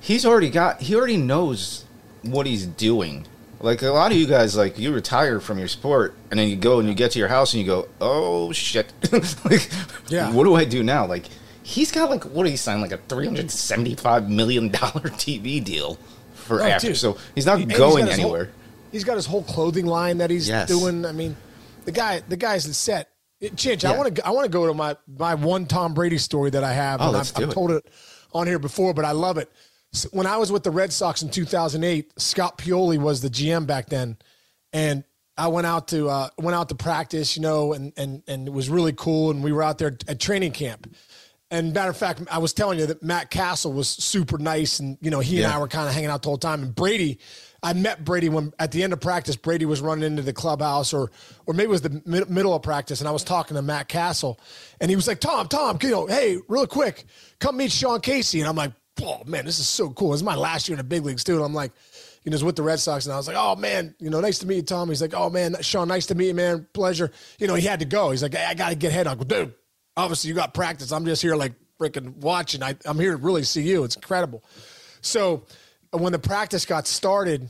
he's 0.00 0.24
already 0.26 0.50
got 0.50 0.80
he 0.80 0.94
already 0.96 1.16
knows 1.18 1.84
what 2.22 2.46
he's 2.46 2.66
doing. 2.66 3.26
Like 3.60 3.82
a 3.82 3.90
lot 3.90 4.10
of 4.10 4.18
you 4.18 4.26
guys, 4.26 4.56
like 4.56 4.78
you 4.78 4.92
retire 4.92 5.38
from 5.38 5.58
your 5.58 5.68
sport 5.68 6.14
and 6.30 6.40
then 6.40 6.48
you 6.48 6.56
go 6.56 6.80
and 6.80 6.88
you 6.88 6.94
get 6.94 7.12
to 7.12 7.18
your 7.18 7.28
house 7.28 7.52
and 7.54 7.60
you 7.60 7.66
go, 7.66 7.88
"Oh 8.00 8.50
shit!" 8.52 8.92
like, 9.44 9.68
Yeah. 10.08 10.32
what 10.32 10.44
do 10.44 10.54
I 10.54 10.64
do 10.64 10.82
now? 10.82 11.06
Like 11.06 11.26
he's 11.62 11.92
got 11.92 12.10
like 12.10 12.24
what 12.24 12.44
did 12.44 12.50
he 12.50 12.56
sign 12.56 12.80
like 12.80 12.92
a 12.92 12.98
three 12.98 13.26
hundred 13.26 13.50
seventy 13.50 13.94
five 13.94 14.28
million 14.28 14.68
dollar 14.68 14.92
TV 15.10 15.62
deal 15.62 15.98
for 16.34 16.60
Oh, 16.62 16.64
after, 16.66 16.88
dude. 16.88 16.96
so 16.96 17.16
he's 17.34 17.46
not 17.46 17.56
going 17.56 17.68
got 17.68 18.08
his 18.08 18.18
whole- 18.18 18.34
anywhere. 18.36 18.50
he's 18.90 19.04
got 19.04 19.16
his 19.16 19.26
whole 19.26 19.42
clothing 19.44 19.86
line 19.86 20.18
that 20.18 20.30
he's 20.30 20.48
Yes. 20.48 20.68
doing. 20.68 21.04
I 21.06 21.12
mean, 21.12 21.36
the 21.84 21.92
guy, 21.92 22.20
the 22.28 22.36
guy's 22.36 22.66
in 22.66 22.72
set. 22.72 23.08
Chinch, 23.42 23.84
I 23.84 23.96
want 23.98 24.14
to, 24.16 24.26
I 24.26 24.30
want 24.30 24.44
to 24.44 24.50
go 24.50 24.66
to 24.68 24.74
my 24.74 24.96
my 25.18 25.34
one 25.34 25.66
Tom 25.66 25.94
Brady 25.94 26.18
story 26.18 26.50
that 26.50 26.62
I 26.62 26.72
have. 26.72 27.00
Oh, 27.00 27.04
and 27.06 27.12
let's 27.12 27.30
I've, 27.32 27.36
do 27.36 27.42
I've 27.44 27.50
it. 27.50 27.54
told 27.54 27.70
it 27.72 27.86
on 28.32 28.46
here 28.46 28.58
before, 28.60 28.94
but 28.94 29.04
I 29.04 29.10
love 29.12 29.36
it. 29.36 29.50
So 29.92 30.08
when 30.12 30.26
I 30.26 30.36
was 30.36 30.50
with 30.52 30.62
the 30.62 30.70
Red 30.70 30.92
Sox 30.92 31.22
in 31.22 31.28
2008, 31.28 32.12
Scott 32.18 32.56
Pioli 32.56 32.98
was 32.98 33.20
the 33.20 33.28
GM 33.28 33.66
back 33.66 33.88
then, 33.88 34.16
and 34.72 35.02
I 35.36 35.48
went 35.48 35.66
out 35.66 35.88
to 35.88 36.08
uh, 36.08 36.28
went 36.38 36.54
out 36.54 36.68
to 36.68 36.76
practice, 36.76 37.36
you 37.36 37.42
know, 37.42 37.72
and 37.72 37.92
and 37.96 38.22
and 38.28 38.46
it 38.46 38.52
was 38.52 38.70
really 38.70 38.92
cool. 38.92 39.30
And 39.32 39.42
we 39.42 39.50
were 39.50 39.62
out 39.64 39.78
there 39.78 39.96
at 40.06 40.20
training 40.20 40.52
camp. 40.52 40.94
And 41.52 41.74
matter 41.74 41.90
of 41.90 41.96
fact, 41.98 42.22
I 42.30 42.38
was 42.38 42.54
telling 42.54 42.78
you 42.78 42.86
that 42.86 43.02
Matt 43.02 43.30
Cassel 43.30 43.74
was 43.74 43.86
super 43.86 44.38
nice, 44.38 44.80
and 44.80 44.96
you 45.02 45.10
know 45.10 45.20
he 45.20 45.42
and 45.42 45.52
I 45.52 45.58
were 45.58 45.68
kind 45.68 45.86
of 45.86 45.94
hanging 45.94 46.08
out 46.08 46.22
the 46.22 46.30
whole 46.30 46.38
time. 46.38 46.62
And 46.62 46.74
Brady, 46.74 47.18
I 47.62 47.74
met 47.74 48.06
Brady 48.06 48.30
when 48.30 48.54
at 48.58 48.72
the 48.72 48.82
end 48.82 48.94
of 48.94 49.00
practice, 49.00 49.36
Brady 49.36 49.66
was 49.66 49.82
running 49.82 50.04
into 50.04 50.22
the 50.22 50.32
clubhouse, 50.32 50.94
or 50.94 51.10
or 51.44 51.52
maybe 51.52 51.64
it 51.64 51.68
was 51.68 51.82
the 51.82 52.02
mid- 52.06 52.30
middle 52.30 52.54
of 52.54 52.62
practice, 52.62 53.00
and 53.00 53.08
I 53.08 53.12
was 53.12 53.22
talking 53.22 53.54
to 53.56 53.62
Matt 53.62 53.88
Cassel, 53.88 54.40
and 54.80 54.88
he 54.88 54.96
was 54.96 55.06
like, 55.06 55.20
"Tom, 55.20 55.46
Tom, 55.46 55.78
you 55.82 55.90
know, 55.90 56.06
hey, 56.06 56.38
real 56.48 56.66
quick, 56.66 57.04
come 57.38 57.58
meet 57.58 57.70
Sean 57.70 58.00
Casey." 58.00 58.40
And 58.40 58.48
I'm 58.48 58.56
like, 58.56 58.72
"Oh 59.02 59.20
man, 59.26 59.44
this 59.44 59.58
is 59.58 59.68
so 59.68 59.90
cool! 59.90 60.12
This 60.12 60.20
is 60.20 60.24
my 60.24 60.36
last 60.36 60.70
year 60.70 60.74
in 60.74 60.78
the 60.78 60.84
big 60.84 61.04
leagues 61.04 61.22
too." 61.22 61.36
And 61.36 61.44
I'm 61.44 61.52
like, 61.52 61.72
you 62.24 62.30
know, 62.30 62.34
was 62.36 62.44
with 62.44 62.56
the 62.56 62.62
Red 62.62 62.80
Sox, 62.80 63.04
and 63.04 63.12
I 63.12 63.18
was 63.18 63.26
like, 63.26 63.36
"Oh 63.38 63.56
man, 63.56 63.94
you 63.98 64.08
know, 64.08 64.20
nice 64.20 64.38
to 64.38 64.46
meet 64.46 64.56
you, 64.56 64.62
Tom." 64.62 64.88
He's 64.88 65.02
like, 65.02 65.12
"Oh 65.14 65.28
man, 65.28 65.56
Sean, 65.60 65.88
nice 65.88 66.06
to 66.06 66.14
meet 66.14 66.28
you, 66.28 66.34
man. 66.34 66.66
Pleasure." 66.72 67.10
You 67.38 67.46
know, 67.46 67.56
he 67.56 67.66
had 67.66 67.80
to 67.80 67.86
go. 67.86 68.10
He's 68.10 68.22
like, 68.22 68.34
hey, 68.34 68.46
"I 68.48 68.54
got 68.54 68.70
to 68.70 68.74
get 68.74 68.92
head 68.92 69.06
on." 69.06 69.12
I 69.12 69.16
go, 69.16 69.24
Dude, 69.24 69.54
obviously 69.96 70.28
you 70.28 70.34
got 70.34 70.54
practice. 70.54 70.92
I'm 70.92 71.04
just 71.04 71.22
here 71.22 71.36
like 71.36 71.52
freaking 71.80 72.16
watching. 72.16 72.62
I, 72.62 72.76
I'm 72.84 72.98
here 72.98 73.12
to 73.12 73.16
really 73.16 73.42
see 73.44 73.62
you. 73.62 73.84
It's 73.84 73.96
incredible. 73.96 74.44
So 75.00 75.46
when 75.90 76.12
the 76.12 76.18
practice 76.18 76.64
got 76.64 76.86
started, 76.86 77.48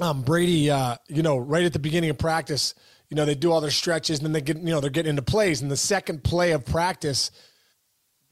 um, 0.00 0.22
Brady, 0.22 0.70
uh, 0.70 0.96
you 1.08 1.22
know, 1.22 1.38
right 1.38 1.64
at 1.64 1.72
the 1.72 1.78
beginning 1.78 2.10
of 2.10 2.18
practice, 2.18 2.74
you 3.08 3.16
know, 3.16 3.24
they 3.24 3.34
do 3.34 3.50
all 3.50 3.60
their 3.60 3.70
stretches 3.70 4.18
and 4.18 4.26
then 4.26 4.32
they 4.32 4.40
get, 4.40 4.56
you 4.56 4.70
know, 4.70 4.80
they're 4.80 4.90
getting 4.90 5.10
into 5.10 5.22
plays. 5.22 5.62
And 5.62 5.70
the 5.70 5.76
second 5.76 6.22
play 6.22 6.52
of 6.52 6.64
practice, 6.64 7.30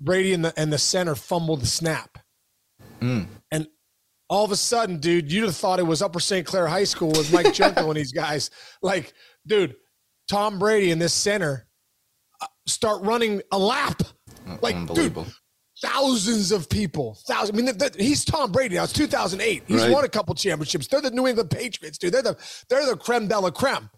Brady 0.00 0.32
and 0.32 0.44
the 0.44 0.54
and 0.56 0.72
the 0.72 0.78
center 0.78 1.14
fumbled 1.14 1.60
the 1.60 1.66
snap. 1.66 2.18
And 3.50 3.66
all 4.28 4.44
of 4.44 4.52
a 4.52 4.56
sudden, 4.56 4.98
dude, 4.98 5.32
you'd 5.32 5.44
have 5.44 5.56
thought 5.56 5.80
it 5.80 5.84
was 5.84 6.02
Upper 6.02 6.20
St. 6.20 6.46
Clair 6.46 6.66
High 6.66 6.84
School 6.84 7.10
with 7.10 7.32
Mike 7.32 7.52
Junko 7.58 7.88
and 7.88 7.96
these 7.96 8.12
guys. 8.12 8.50
Like, 8.82 9.12
dude, 9.46 9.74
Tom 10.30 10.58
Brady 10.58 10.92
and 10.92 11.00
this 11.00 11.14
center 11.14 11.66
uh, 11.66 11.67
start 12.68 13.02
running 13.02 13.42
a 13.52 13.58
lap. 13.58 14.02
Mm, 14.46 14.62
like, 14.62 14.94
dude, 14.94 15.16
thousands 15.82 16.52
of 16.52 16.68
people. 16.68 17.18
Thousands. 17.26 17.50
I 17.58 17.62
mean, 17.62 17.66
th- 17.78 17.92
th- 17.92 18.04
he's 18.06 18.24
Tom 18.24 18.52
Brady 18.52 18.76
now. 18.76 18.84
It's 18.84 18.92
2008. 18.92 19.62
He's 19.66 19.82
Right. 19.82 19.90
won 19.90 20.04
a 20.04 20.08
couple 20.08 20.34
championships. 20.34 20.86
They're 20.86 21.00
the 21.00 21.10
New 21.10 21.26
England 21.26 21.50
Patriots, 21.50 21.98
dude. 21.98 22.12
They're 22.12 22.22
the 22.22 22.36
they're 22.68 22.86
the 22.86 22.96
creme 22.96 23.28
de 23.28 23.38
la 23.38 23.50
creme. 23.50 23.90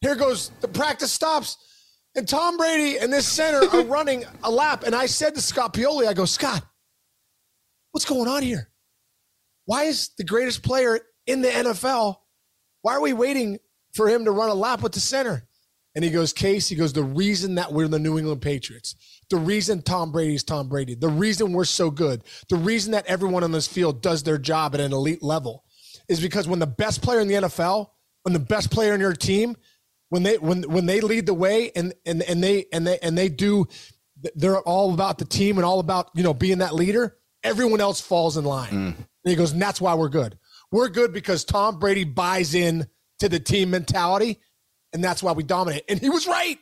Here 0.00 0.14
goes 0.14 0.50
the 0.60 0.68
practice 0.68 1.12
stops, 1.12 1.56
and 2.14 2.28
Tom 2.28 2.56
Brady 2.56 2.98
and 2.98 3.12
this 3.12 3.26
center 3.26 3.66
are 3.74 3.84
running 3.86 4.24
a 4.44 4.50
lap. 4.50 4.82
And 4.84 4.94
I 4.94 5.06
said 5.06 5.34
to 5.34 5.40
Scott 5.42 5.72
Pioli, 5.74 6.06
I 6.06 6.12
go, 6.14 6.24
Scott, 6.26 6.62
what's 7.92 8.04
going 8.04 8.28
on 8.28 8.42
here? 8.42 8.70
Why 9.64 9.84
is 9.84 10.10
the 10.18 10.24
greatest 10.24 10.62
player 10.62 11.00
in 11.26 11.40
the 11.40 11.48
NFL? 11.48 12.16
Why 12.82 12.94
are 12.94 13.00
we 13.00 13.12
waiting 13.14 13.58
for 13.94 14.08
him 14.08 14.24
to 14.26 14.30
run 14.30 14.48
a 14.50 14.54
lap 14.54 14.82
with 14.82 14.92
the 14.92 15.00
center? 15.00 15.48
And 15.96 16.04
he 16.04 16.10
goes, 16.12 16.32
Case, 16.32 16.68
he 16.68 16.76
goes, 16.76 16.92
the 16.92 17.02
reason 17.02 17.56
that 17.56 17.72
we're 17.72 17.88
the 17.88 17.98
New 17.98 18.18
England 18.18 18.42
Patriots, 18.42 18.94
the 19.28 19.36
reason 19.38 19.82
Tom 19.82 20.12
Brady's 20.12 20.44
Tom 20.44 20.68
Brady, 20.68 20.94
the 20.94 21.08
reason 21.08 21.52
we're 21.52 21.64
so 21.64 21.90
good, 21.90 22.22
the 22.48 22.56
reason 22.56 22.92
that 22.92 23.06
everyone 23.06 23.42
on 23.42 23.50
this 23.50 23.66
field 23.66 24.02
does 24.02 24.22
their 24.22 24.38
job 24.38 24.74
at 24.74 24.80
an 24.80 24.92
elite 24.92 25.22
level 25.22 25.64
is 26.08 26.20
because 26.20 26.46
when 26.46 26.60
the 26.60 26.66
best 26.66 27.02
player 27.02 27.18
in 27.18 27.26
the 27.26 27.34
NFL, 27.34 27.88
when 28.22 28.32
the 28.32 28.38
best 28.38 28.70
player 28.70 28.94
in 28.94 29.00
your 29.00 29.14
team, 29.14 29.56
when 30.10 30.22
they 30.22 30.38
when 30.38 30.62
when 30.64 30.86
they 30.86 31.00
lead 31.00 31.26
the 31.26 31.34
way 31.34 31.72
and 31.74 31.92
and 32.04 32.22
and 32.22 32.44
they 32.44 32.66
and 32.72 32.86
they 32.86 32.98
and 33.00 33.18
they 33.18 33.28
do 33.28 33.66
they're 34.34 34.60
all 34.60 34.94
about 34.94 35.18
the 35.18 35.24
team 35.24 35.58
and 35.58 35.64
all 35.64 35.80
about, 35.80 36.10
you 36.14 36.22
know, 36.22 36.34
being 36.34 36.58
that 36.58 36.74
leader, 36.74 37.16
everyone 37.42 37.80
else 37.80 38.00
falls 38.00 38.36
in 38.36 38.44
line. 38.44 38.70
Mm. 38.70 38.96
And 38.96 39.06
he 39.24 39.34
goes, 39.34 39.52
and 39.52 39.60
that's 39.60 39.80
why 39.80 39.94
we're 39.94 40.08
good. 40.08 40.38
We're 40.72 40.88
good 40.88 41.12
because 41.12 41.44
Tom 41.44 41.78
Brady 41.78 42.04
buys 42.04 42.54
in 42.54 42.86
to 43.18 43.28
the 43.28 43.40
team 43.40 43.70
mentality, 43.70 44.40
and 44.96 45.04
that's 45.04 45.22
why 45.22 45.32
we 45.32 45.42
dominate. 45.42 45.84
And 45.90 46.00
he 46.00 46.08
was 46.08 46.26
right. 46.26 46.58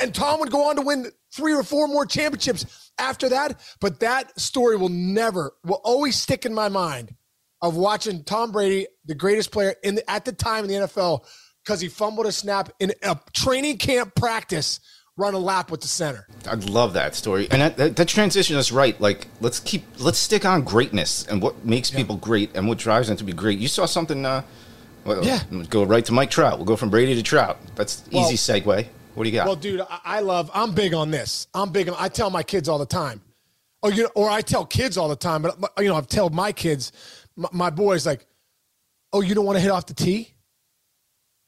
And 0.00 0.12
Tom 0.12 0.40
would 0.40 0.50
go 0.50 0.68
on 0.68 0.74
to 0.74 0.82
win 0.82 1.06
three 1.32 1.54
or 1.54 1.62
four 1.62 1.86
more 1.86 2.04
championships 2.04 2.90
after 2.98 3.28
that. 3.28 3.60
But 3.80 4.00
that 4.00 4.38
story 4.40 4.76
will 4.76 4.88
never, 4.88 5.52
will 5.64 5.80
always 5.84 6.16
stick 6.16 6.44
in 6.44 6.52
my 6.52 6.68
mind 6.68 7.14
of 7.62 7.76
watching 7.76 8.24
Tom 8.24 8.50
Brady, 8.50 8.88
the 9.04 9.14
greatest 9.14 9.52
player 9.52 9.76
in 9.84 9.94
the, 9.94 10.10
at 10.10 10.24
the 10.24 10.32
time 10.32 10.64
in 10.64 10.70
the 10.70 10.76
NFL, 10.88 11.24
because 11.64 11.80
he 11.80 11.86
fumbled 11.86 12.26
a 12.26 12.32
snap 12.32 12.70
in 12.80 12.92
a 13.04 13.16
training 13.32 13.78
camp 13.78 14.16
practice, 14.16 14.80
run 15.16 15.34
a 15.34 15.38
lap 15.38 15.70
with 15.70 15.80
the 15.82 15.86
center. 15.88 16.26
I 16.48 16.54
love 16.54 16.92
that 16.94 17.14
story, 17.14 17.46
and 17.52 17.62
that, 17.62 17.76
that, 17.76 17.94
that 17.94 18.08
transition 18.08 18.56
is 18.56 18.72
right. 18.72 19.00
Like, 19.00 19.28
let's 19.40 19.60
keep 19.60 19.84
let's 20.00 20.18
stick 20.18 20.44
on 20.44 20.62
greatness 20.62 21.24
and 21.28 21.40
what 21.40 21.64
makes 21.64 21.92
Yeah. 21.92 21.98
people 21.98 22.16
great 22.16 22.50
and 22.56 22.66
what 22.66 22.78
drives 22.78 23.06
them 23.06 23.16
to 23.18 23.24
be 23.24 23.32
great. 23.32 23.60
You 23.60 23.68
saw 23.68 23.86
something. 23.86 24.26
Uh, 24.26 24.42
well, 25.06 25.24
Yeah. 25.24 25.40
Go 25.70 25.84
right 25.84 26.04
to 26.04 26.12
Mike 26.12 26.30
Trout. 26.30 26.58
We'll 26.58 26.66
go 26.66 26.76
from 26.76 26.90
Brady 26.90 27.14
to 27.14 27.22
Trout. 27.22 27.58
That's 27.74 28.02
Well- 28.12 28.24
easy 28.30 28.36
segue. 28.36 28.86
What 29.14 29.24
do 29.24 29.30
you 29.30 29.34
got? 29.34 29.46
Well, 29.46 29.56
dude, 29.56 29.80
I, 29.80 30.00
I 30.04 30.20
love. 30.20 30.50
I'm 30.52 30.72
big 30.72 30.92
on 30.92 31.10
this. 31.10 31.46
I'm 31.54 31.70
big 31.70 31.88
on. 31.88 31.96
I 31.98 32.08
tell 32.08 32.28
my 32.28 32.42
kids 32.42 32.68
all 32.68 32.78
the 32.78 32.84
time. 32.84 33.22
Oh, 33.82 33.88
you 33.88 34.02
know, 34.04 34.10
or 34.14 34.28
I 34.28 34.42
tell 34.42 34.66
kids 34.66 34.98
all 34.98 35.08
the 35.08 35.16
time. 35.16 35.40
But 35.42 35.58
you 35.78 35.88
know, 35.88 35.96
I've 35.96 36.06
told 36.08 36.34
my 36.34 36.52
kids, 36.52 36.92
my, 37.34 37.48
my 37.52 37.70
boys, 37.70 38.04
like, 38.04 38.26
oh, 39.14 39.22
you 39.22 39.34
don't 39.34 39.46
want 39.46 39.56
to 39.56 39.60
hit 39.62 39.70
off 39.70 39.86
the 39.86 39.94
tee. 39.94 40.34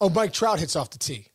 Oh, 0.01 0.09
Mike 0.09 0.33
Trout 0.33 0.61
hits 0.61 0.77
off 0.77 0.91
the 0.91 0.99
tee. 0.99 1.27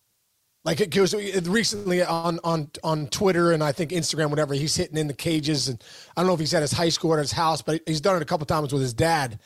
Like 0.66 0.80
it 0.80 0.92
goes 0.92 1.14
recently 1.46 2.02
on 2.02 2.40
on 2.44 2.72
on 2.86 3.08
Twitter 3.08 3.52
and 3.52 3.62
I 3.62 3.74
think 3.74 3.92
Instagram, 3.92 4.30
whatever. 4.30 4.54
He's 4.54 4.76
hitting 4.76 4.98
in 4.98 5.08
the 5.08 5.14
cages, 5.14 5.68
and 5.68 5.84
I 6.16 6.22
don't 6.22 6.28
know 6.28 6.34
if 6.34 6.40
he's 6.40 6.54
at 6.54 6.62
his 6.62 6.72
high 6.72 6.88
school 6.90 7.12
or 7.14 7.18
at 7.18 7.22
his 7.24 7.34
house, 7.34 7.62
but 7.62 7.82
he's 7.86 8.00
done 8.00 8.16
it 8.16 8.22
a 8.22 8.26
couple 8.26 8.46
times 8.46 8.72
with 8.72 8.82
his 8.82 8.94
dad. 8.94 9.40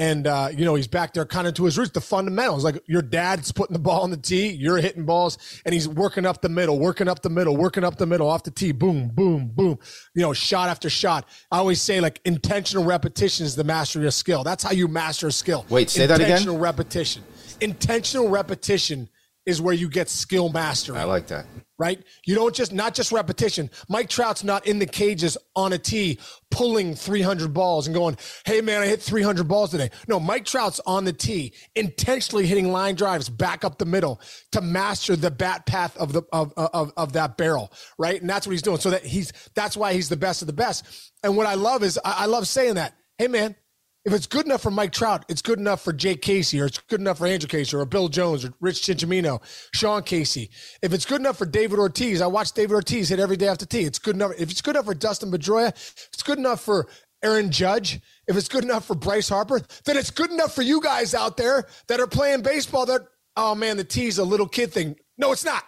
And 0.00 0.26
uh, 0.26 0.48
you 0.52 0.64
know 0.64 0.74
he's 0.74 0.88
back 0.88 1.14
there, 1.14 1.24
kind 1.24 1.46
of 1.46 1.54
to 1.54 1.64
his 1.66 1.78
roots, 1.78 1.92
the 1.92 2.00
fundamentals. 2.00 2.64
Like 2.64 2.82
your 2.86 3.00
dad's 3.02 3.52
putting 3.52 3.74
the 3.74 3.78
ball 3.78 4.02
on 4.02 4.10
the 4.10 4.16
tee, 4.16 4.48
you're 4.48 4.78
hitting 4.78 5.04
balls, 5.04 5.38
and 5.64 5.72
he's 5.72 5.88
working 5.88 6.26
up 6.26 6.40
the 6.40 6.48
middle, 6.48 6.80
working 6.80 7.06
up 7.06 7.22
the 7.22 7.30
middle, 7.30 7.56
working 7.56 7.84
up 7.84 7.96
the 7.96 8.06
middle 8.06 8.28
off 8.28 8.42
the 8.42 8.50
tee, 8.50 8.72
boom, 8.72 9.08
boom, 9.08 9.52
boom. 9.54 9.78
You 10.14 10.22
know, 10.22 10.32
shot 10.32 10.68
after 10.68 10.90
shot. 10.90 11.28
I 11.52 11.58
always 11.58 11.80
say 11.80 12.00
like 12.00 12.20
intentional 12.24 12.84
repetition 12.84 13.46
is 13.46 13.54
the 13.54 13.62
mastery 13.62 14.06
of 14.08 14.14
skill. 14.14 14.42
That's 14.42 14.64
how 14.64 14.72
you 14.72 14.88
master 14.88 15.28
a 15.28 15.32
skill. 15.32 15.64
Wait, 15.68 15.90
say 15.90 16.06
that 16.06 16.16
again? 16.16 16.30
Intentional 16.30 16.58
repetition. 16.58 17.22
Intentional 17.60 18.28
repetition 18.28 19.08
is 19.46 19.60
where 19.60 19.74
you 19.74 19.88
get 19.88 20.08
skill 20.08 20.48
mastery 20.48 20.96
I 20.96 21.04
like 21.04 21.26
that. 21.26 21.46
right? 21.78 22.02
You 22.24 22.34
don't 22.34 22.54
just 22.54 22.72
not 22.72 22.94
just 22.94 23.12
repetition. 23.12 23.70
Mike 23.88 24.08
Trout's 24.08 24.42
not 24.42 24.66
in 24.66 24.78
the 24.78 24.86
cages 24.86 25.36
on 25.54 25.72
a 25.72 25.78
tee 25.78 26.18
pulling 26.50 26.94
300 26.94 27.52
balls 27.52 27.86
and 27.86 27.94
going, 27.94 28.16
"Hey 28.46 28.60
man, 28.60 28.80
I 28.80 28.86
hit 28.86 29.02
300 29.02 29.46
balls 29.46 29.70
today." 29.70 29.90
No, 30.08 30.18
Mike 30.18 30.44
Trout's 30.46 30.80
on 30.86 31.04
the 31.04 31.12
tee 31.12 31.52
intentionally 31.74 32.46
hitting 32.46 32.72
line 32.72 32.94
drives 32.94 33.28
back 33.28 33.64
up 33.64 33.78
the 33.78 33.84
middle 33.84 34.20
to 34.52 34.60
master 34.60 35.16
the 35.16 35.30
bat 35.30 35.66
path 35.66 35.96
of 35.98 36.12
the 36.12 36.22
of 36.32 36.52
of 36.56 36.92
of 36.96 37.12
that 37.12 37.36
barrel, 37.36 37.72
right? 37.98 38.20
And 38.20 38.30
that's 38.30 38.46
what 38.46 38.52
he's 38.52 38.62
doing. 38.62 38.78
So 38.78 38.90
that 38.90 39.04
he's 39.04 39.32
that's 39.54 39.76
why 39.76 39.92
he's 39.92 40.08
the 40.08 40.16
best 40.16 40.42
of 40.42 40.46
the 40.46 40.54
best. 40.54 40.84
And 41.22 41.36
what 41.36 41.46
I 41.46 41.54
love 41.54 41.82
is 41.82 41.98
I, 42.04 42.22
I 42.22 42.26
love 42.26 42.46
saying 42.48 42.74
that. 42.76 42.94
Hey 43.18 43.28
man, 43.28 43.56
if 44.04 44.12
it's 44.12 44.26
good 44.26 44.46
enough 44.46 44.62
for 44.62 44.70
Mike 44.70 44.92
Trout, 44.92 45.24
it's 45.28 45.42
good 45.42 45.58
enough 45.58 45.82
for 45.82 45.92
Jake 45.92 46.22
Casey, 46.22 46.60
or 46.60 46.66
it's 46.66 46.78
good 46.78 47.00
enough 47.00 47.18
for 47.18 47.26
Andrew 47.26 47.48
Casey, 47.48 47.76
or 47.76 47.84
Bill 47.84 48.08
Jones, 48.08 48.44
or 48.44 48.52
Rich 48.60 48.82
Cincinnamino, 48.82 49.40
Sean 49.72 50.02
Casey. 50.02 50.50
If 50.82 50.92
it's 50.92 51.06
good 51.06 51.20
enough 51.20 51.38
for 51.38 51.46
David 51.46 51.78
Ortiz, 51.78 52.20
I 52.20 52.26
watch 52.26 52.52
David 52.52 52.74
Ortiz 52.74 53.08
hit 53.08 53.18
every 53.18 53.36
day 53.36 53.48
after 53.48 53.66
tee. 53.66 53.82
It's 53.82 53.98
good 53.98 54.16
enough. 54.16 54.32
If 54.38 54.50
it's 54.50 54.60
good 54.60 54.76
enough 54.76 54.86
for 54.86 54.94
Dustin 54.94 55.30
Pedroia, 55.30 55.68
it's 55.68 56.22
good 56.22 56.38
enough 56.38 56.60
for 56.60 56.86
Aaron 57.24 57.50
Judge, 57.50 58.00
if 58.28 58.36
it's 58.36 58.48
good 58.48 58.64
enough 58.64 58.84
for 58.84 58.94
Bryce 58.94 59.30
Harper, 59.30 59.60
then 59.86 59.96
it's 59.96 60.10
good 60.10 60.30
enough 60.30 60.54
for 60.54 60.62
you 60.62 60.80
guys 60.82 61.14
out 61.14 61.38
there 61.38 61.64
that 61.88 61.98
are 61.98 62.06
playing 62.06 62.42
baseball. 62.42 62.84
That 62.84 63.00
oh 63.36 63.54
man, 63.54 63.78
the 63.78 63.84
tee's 63.84 64.18
a 64.18 64.24
little 64.24 64.46
kid 64.46 64.72
thing. 64.72 64.96
No, 65.16 65.32
it's 65.32 65.44
not. 65.44 65.64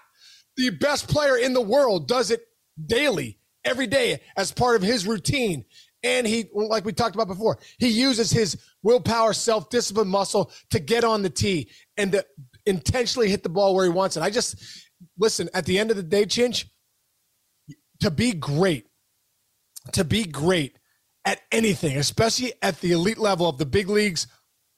The 0.57 0.71
best 0.71 1.09
player 1.09 1.37
in 1.37 1.55
the 1.55 1.63
world 1.63 2.09
does 2.09 2.31
it 2.31 2.43
daily, 2.85 3.39
every 3.65 3.87
day, 3.87 4.21
as 4.37 4.53
part 4.53 4.77
of 4.77 4.83
his 4.83 5.07
routine. 5.07 5.65
And 6.07 6.25
he, 6.25 6.49
like 6.55 6.85
we 6.85 6.93
talked 6.93 7.17
about 7.17 7.27
before, 7.27 7.59
he 7.79 7.89
uses 7.89 8.31
his 8.31 8.57
willpower, 8.85 9.33
self 9.33 9.71
discipline 9.71 10.07
muscle 10.07 10.53
to 10.71 10.79
get 10.79 11.03
on 11.03 11.23
the 11.23 11.31
tee 11.31 11.69
and 11.97 12.13
to 12.13 12.25
intentionally 12.65 13.29
hit 13.29 13.43
the 13.43 13.49
ball 13.49 13.75
where 13.75 13.85
he 13.85 13.91
wants 13.91 14.17
it. 14.17 14.23
I 14.23 14.31
just 14.31 14.87
listen 15.19 15.51
at 15.53 15.67
the 15.67 15.81
end 15.81 15.91
of 15.91 15.97
the 15.97 16.05
day, 16.05 16.25
Chinch, 16.25 16.67
to 18.01 18.11
be 18.13 18.33
great, 18.33 18.87
to 19.93 20.05
be 20.05 20.25
great 20.25 20.79
at 21.25 21.41
anything, 21.51 21.97
especially 21.97 22.53
at 22.63 22.81
the 22.81 22.93
elite 22.93 23.19
level 23.19 23.49
of 23.49 23.59
the 23.59 23.67
big 23.67 23.89
leagues, 23.89 24.29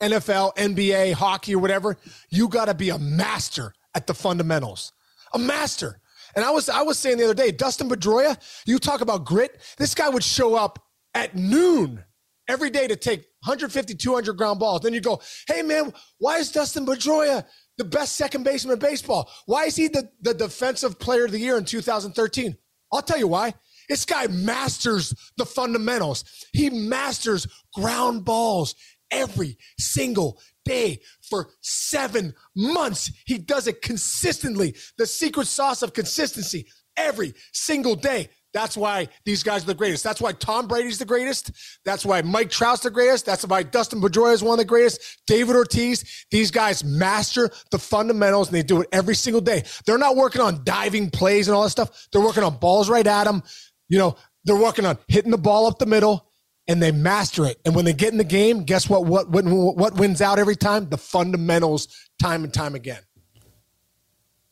NFL, 0.01 0.57
NBA, 0.57 1.12
hockey, 1.12 1.57
or 1.57 1.59
whatever, 1.59 1.99
you 2.31 2.49
got 2.49 2.67
to 2.67 2.75
be 2.75 2.88
a 2.88 2.99
master 2.99 3.75
at 3.95 4.07
the 4.07 4.14
fundamentals. 4.14 4.93
A 5.35 5.38
master. 5.38 6.01
And 6.35 6.43
I 6.43 6.51
was 6.51 6.71
I 6.71 6.81
was 6.81 6.99
saying 6.99 7.19
the 7.19 7.25
other 7.25 7.35
day, 7.35 7.51
Dustin 7.51 7.91
Pedroia, 7.91 8.38
you 8.64 8.79
talk 8.79 9.03
about 9.03 9.27
grit. 9.27 9.61
This 9.77 9.95
guy 9.95 10.09
would 10.09 10.25
show 10.25 10.55
up 10.55 10.79
at 11.14 11.35
noon 11.35 12.05
every 12.49 12.71
day 12.71 12.87
to 12.87 12.97
take 12.97 13.21
150, 13.44 13.94
200 13.94 14.37
ground 14.37 14.59
balls. 14.59 14.81
Then 14.81 14.94
you 14.94 15.01
go, 15.01 15.21
hey 15.47 15.62
man, 15.62 15.92
why 16.18 16.38
is 16.38 16.51
Dustin 16.51 16.87
Pedroia 16.87 17.44
the 17.77 17.85
best 17.85 18.16
second 18.16 18.42
baseman 18.42 18.75
in 18.75 18.79
baseball? 18.79 19.31
Why 19.47 19.64
is 19.64 19.77
he 19.77 19.88
the, 19.88 20.11
the 20.21 20.35
defensive 20.35 20.99
player 20.99 21.27
of 21.27 21.33
the 21.33 21.38
year 21.38 21.57
in 21.57 21.64
2013? 21.64 22.57
I'll 22.92 23.03
tell 23.03 23.18
you 23.18 23.29
why. 23.29 23.55
This 23.88 24.05
guy 24.05 24.27
masters 24.27 25.14
the 25.37 25.47
fundamentals. 25.47 26.25
He 26.53 26.68
masters 26.71 27.47
ground 27.75 28.25
balls 28.25 28.75
every 29.11 29.57
single 29.79 30.40
day 30.64 31.01
for 31.23 31.49
seven 31.62 32.35
months. 32.55 33.11
He 33.27 33.38
does 33.38 33.66
it 33.66 33.81
consistently. 33.81 34.77
The 34.99 35.07
secret 35.07 35.47
sauce 35.47 35.83
of 35.83 35.94
consistency 35.94 36.66
every 36.97 37.33
single 37.53 37.94
day. 37.94 38.29
That's 38.55 38.77
why 38.77 39.09
these 39.25 39.43
guys 39.43 39.65
are 39.65 39.67
the 39.67 39.75
greatest. 39.75 40.03
That's 40.03 40.21
why 40.21 40.33
Tom 40.33 40.67
Brady's 40.67 40.99
the 40.99 41.05
greatest. 41.05 41.51
That's 41.85 42.05
why 42.05 42.23
Mike 42.23 42.51
Trout's 42.51 42.83
the 42.83 42.91
greatest. 42.91 43.27
That's 43.27 43.47
why 43.47 43.63
Dustin 43.63 44.01
Pedroia 44.01 44.33
is 44.33 44.43
one 44.43 44.55
of 44.55 44.59
the 44.59 44.65
greatest. 44.65 45.23
David 45.27 45.55
Ortiz. 45.55 46.27
These 46.31 46.51
guys 46.51 46.83
master 46.83 47.51
the 47.71 47.79
fundamentals 47.79 48.49
and 48.49 48.57
they 48.57 48.63
do 48.63 48.81
it 48.81 48.89
every 48.91 49.15
single 49.15 49.43
day. 49.43 49.65
They're 49.87 49.99
not 49.99 50.17
working 50.17 50.41
on 50.41 50.65
diving 50.65 51.11
plays 51.11 51.49
and 51.49 51.55
all 51.55 51.65
that 51.65 51.71
stuff. 51.71 52.09
They're 52.11 52.23
working 52.23 52.43
on 52.43 52.57
balls 52.57 52.89
right 52.89 53.07
at 53.07 53.25
them. 53.25 53.43
You 53.89 53.99
know, 53.99 54.17
they're 54.45 54.57
working 54.57 54.87
on 54.87 54.99
hitting 55.09 55.31
the 55.31 55.39
ball 55.39 55.67
up 55.67 55.79
the 55.79 55.87
middle 55.87 56.29
and 56.67 56.83
they 56.83 56.93
master 56.93 57.45
it. 57.47 57.59
And 57.65 57.75
when 57.75 57.85
they 57.85 57.93
get 57.93 58.13
in 58.13 58.19
the 58.19 58.25
game, 58.25 58.65
guess 58.65 58.89
what? 58.89 59.05
What 59.05 59.31
what, 59.31 59.45
what 59.45 59.95
wins 59.95 60.23
out 60.23 60.39
every 60.39 60.57
time? 60.57 60.89
The 60.89 60.99
fundamentals, 60.99 61.89
time 62.21 62.45
and 62.45 62.53
time 62.53 62.75
again. 62.75 63.01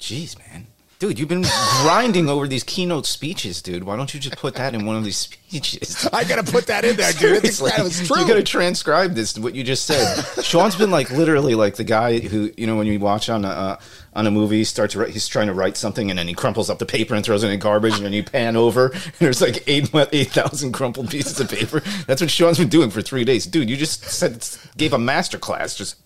Jeez, 0.01 0.39
man. 0.39 0.67
Dude, 0.99 1.19
you've 1.19 1.29
been 1.29 1.45
grinding 1.83 2.27
over 2.31 2.49
these 2.49 2.65
keynote 2.65 3.05
speeches, 3.05 3.61
dude. 3.61 3.85
Why 3.85 3.97
don't 3.97 4.15
you 4.15 4.19
just 4.21 4.37
put 4.39 4.55
that 4.55 4.75
in 4.75 4.87
one 4.87 4.97
of 4.97 5.05
these 5.05 5.19
speeches? 5.19 6.09
I 6.11 6.25
gotta 6.25 6.43
put 6.51 6.67
that 6.69 6.87
in 6.87 6.97
there, 6.97 7.13
dude. 7.13 7.45
It's 7.45 7.59
Seriously. 7.59 7.67
incredible. 7.69 7.87
It's 7.89 8.07
true. 8.07 8.21
You 8.23 8.27
gotta 8.27 8.43
transcribe 8.43 9.13
this, 9.15 9.39
what 9.39 9.55
you 9.55 9.63
just 9.63 9.85
said. 9.85 10.25
Sean's 10.43 10.75
been 10.75 10.91
like 10.91 11.11
literally 11.11 11.55
like 11.55 11.77
the 11.77 11.85
guy 11.85 12.19
who, 12.21 12.51
you 12.57 12.67
know, 12.67 12.77
when 12.77 12.87
you 12.87 12.99
watch 12.99 13.29
on 13.29 13.45
a, 13.45 13.49
uh, 13.49 13.77
on 14.17 14.27
a 14.27 14.31
movie, 14.31 14.57
he 14.59 14.65
starts 14.65 14.95
he's 14.95 15.29
trying 15.29 15.47
to 15.47 15.53
write 15.53 15.77
something 15.77 16.11
and 16.11 16.19
then 16.19 16.27
he 16.27 16.35
crumples 16.35 16.71
up 16.71 16.79
the 16.79 16.87
paper 16.87 17.15
and 17.15 17.25
throws 17.25 17.45
it 17.45 17.51
in 17.51 17.61
garbage 17.61 17.97
and 17.97 18.05
then 18.05 18.15
you 18.15 18.25
pan 18.25 18.57
over 18.57 18.87
and 18.93 19.13
there's 19.19 19.43
like 19.43 19.63
eight 19.69 19.95
8,000 19.95 20.73
crumpled 20.73 21.11
pieces 21.11 21.39
of 21.39 21.51
paper. 21.51 21.81
That's 22.07 22.21
what 22.21 22.31
Sean's 22.31 22.59
been 22.59 22.69
doing 22.69 22.91
for 22.91 23.03
three 23.03 23.25
days. 23.25 23.47
Dude, 23.47 23.69
you 23.69 23.77
just 23.77 24.05
said, 24.05 24.47
gave 24.77 24.95
a 24.95 24.99
master 24.99 25.39
class. 25.39 25.75
Just, 25.75 25.97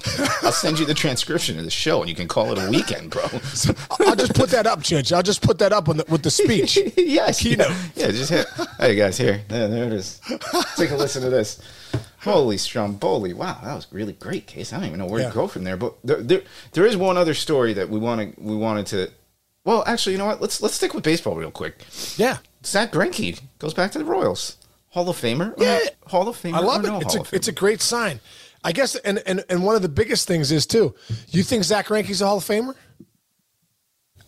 I'll 0.44 0.52
send 0.52 0.78
you 0.78 0.86
the 0.86 0.94
transcription 0.94 1.58
of 1.58 1.64
the 1.64 1.70
show 1.70 2.00
and 2.00 2.08
you 2.08 2.16
can 2.16 2.28
call 2.28 2.52
it 2.52 2.58
a 2.58 2.68
weekend, 2.68 3.10
bro. 3.10 3.22
I'll 4.00 4.16
just 4.16 4.34
put 4.34 4.50
that 4.50 4.66
up, 4.66 4.80
Chinch. 4.80 5.12
I'll 5.12 5.22
just 5.22 5.42
put 5.42 5.58
that 5.60 5.72
up 5.72 5.88
on 5.88 5.98
the, 5.98 6.04
with 6.08 6.22
the 6.22 6.30
speech. 6.30 6.78
yes. 6.96 7.40
Keynote. 7.40 7.68
Yeah, 7.94 8.06
yeah, 8.06 8.10
just 8.10 8.30
hit. 8.30 8.46
Hey 8.78 8.96
guys, 8.96 9.16
here. 9.16 9.42
Yeah, 9.48 9.68
there 9.68 9.84
it 9.84 9.92
is. 9.92 10.20
Take 10.76 10.90
a 10.90 10.96
listen 10.96 11.22
to 11.22 11.30
this. 11.30 11.60
Holy 12.22 12.59
Stromboli! 12.59 13.33
Wow, 13.33 13.59
that 13.62 13.74
was 13.74 13.87
really 13.90 14.12
great, 14.12 14.46
Case. 14.46 14.72
I 14.72 14.76
don't 14.76 14.87
even 14.87 14.98
know 14.98 15.06
where 15.06 15.22
Yeah. 15.22 15.28
to 15.28 15.35
go 15.35 15.48
from 15.48 15.64
there. 15.64 15.76
But 15.76 15.94
there, 16.04 16.22
there, 16.22 16.42
there 16.72 16.87
is 16.87 16.96
one 16.96 17.16
other 17.16 17.35
story 17.35 17.72
that 17.74 17.88
we 17.88 17.98
want 17.98 18.37
to, 18.37 18.42
we 18.42 18.56
wanted 18.56 18.87
to. 18.88 19.11
Well, 19.64 19.85
actually, 19.87 20.12
you 20.12 20.18
know 20.18 20.26
what? 20.26 20.40
Let's 20.40 20.62
let's 20.62 20.74
stick 20.74 20.92
with 20.94 21.04
baseball 21.04 21.35
real 21.37 21.50
quick. 21.50 21.85
Yeah. 22.16 22.38
Zack 22.64 22.92
Greinke 22.92 23.40
goes 23.59 23.72
back 23.72 23.92
to 23.92 23.98
the 23.98 24.04
Royals. 24.04 24.59
Hall 24.88 25.09
of 25.09 25.16
Famer. 25.16 25.54
Yeah. 25.56 25.78
not 25.78 26.11
Hall 26.11 26.28
of 26.28 26.37
Famer. 26.37 26.54
I 26.54 26.61
love 26.61 26.85
it. 26.85 26.88
no 26.88 27.00
it's 27.00 27.14
a 27.14 27.24
it's 27.33 27.48
a 27.48 27.52
great 27.52 27.80
sign. 27.80 28.20
I 28.62 28.72
guess, 28.72 28.94
and, 28.96 29.22
and 29.24 29.42
and 29.48 29.64
one 29.64 29.74
of 29.74 29.80
the 29.80 29.88
biggest 29.88 30.28
things 30.28 30.52
is 30.52 30.66
too. 30.66 30.94
You 31.28 31.42
think 31.42 31.64
Zack 31.64 31.87
Greinke's 31.87 32.20
a 32.20 32.26
Hall 32.26 32.37
of 32.37 32.44
Famer? 32.44 32.74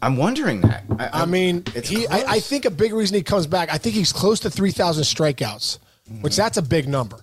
I'm 0.01 0.17
wondering 0.17 0.63
that. 0.63 0.85
I, 0.99 1.23
I 1.23 1.27
mean, 1.27 1.65
it's 1.75 1.89
he. 1.89 2.07
I, 2.09 2.25
I 2.27 2.41
think 2.41 2.65
a 2.65 2.71
big 2.71 2.95
reason 2.95 3.17
he 3.17 3.23
comes 3.23 3.47
back. 3.47 3.73
I 3.73 3.77
think 3.77 3.95
he's 3.95 4.13
close 4.13 4.41
to 4.41 4.51
three 4.51 4.71
thousand 4.71 5.05
strikeouts, 5.05 5.79
which 6.23 6.33
mm-hmm. 6.33 6.43
that's 6.43 6.57
a 6.57 6.63
big 6.63 6.89
number. 6.89 7.19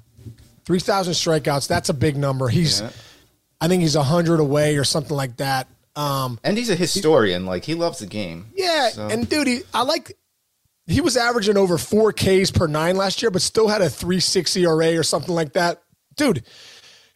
Three 0.69 0.77
thousand 0.79 1.13
strikeouts. 1.13 1.67
That's 1.67 1.89
a 1.89 1.95
big 1.95 2.15
number. 2.15 2.47
He's. 2.47 2.81
Yeah. 2.81 2.91
I 3.59 3.67
think 3.67 3.81
he's 3.81 3.95
hundred 3.95 4.39
away 4.39 4.77
or 4.77 4.83
something 4.83 5.17
like 5.17 5.37
that. 5.37 5.67
Um, 5.95 6.39
and 6.43 6.55
he's 6.55 6.69
a 6.69 6.75
historian. 6.75 7.47
Like 7.47 7.65
he 7.65 7.73
loves 7.73 7.97
the 7.97 8.05
game. 8.05 8.51
yeah, 8.55 8.89
So- 8.89 9.07
and 9.07 9.27
dude, 9.27 9.47
he, 9.47 9.61
I 9.73 9.81
like. 9.81 10.15
He 10.85 11.01
was 11.01 11.17
averaging 11.17 11.57
over 11.57 11.79
four 11.79 12.13
Ks 12.13 12.51
per 12.51 12.67
nine 12.67 12.97
last 12.97 13.23
year, 13.23 13.31
but 13.31 13.41
still 13.41 13.67
had 13.67 13.81
a 13.81 13.89
three 13.89 14.19
six 14.19 14.55
ERA 14.55 14.95
or 14.95 15.01
something 15.01 15.33
like 15.33 15.53
that. 15.53 15.81
Dude, 16.15 16.43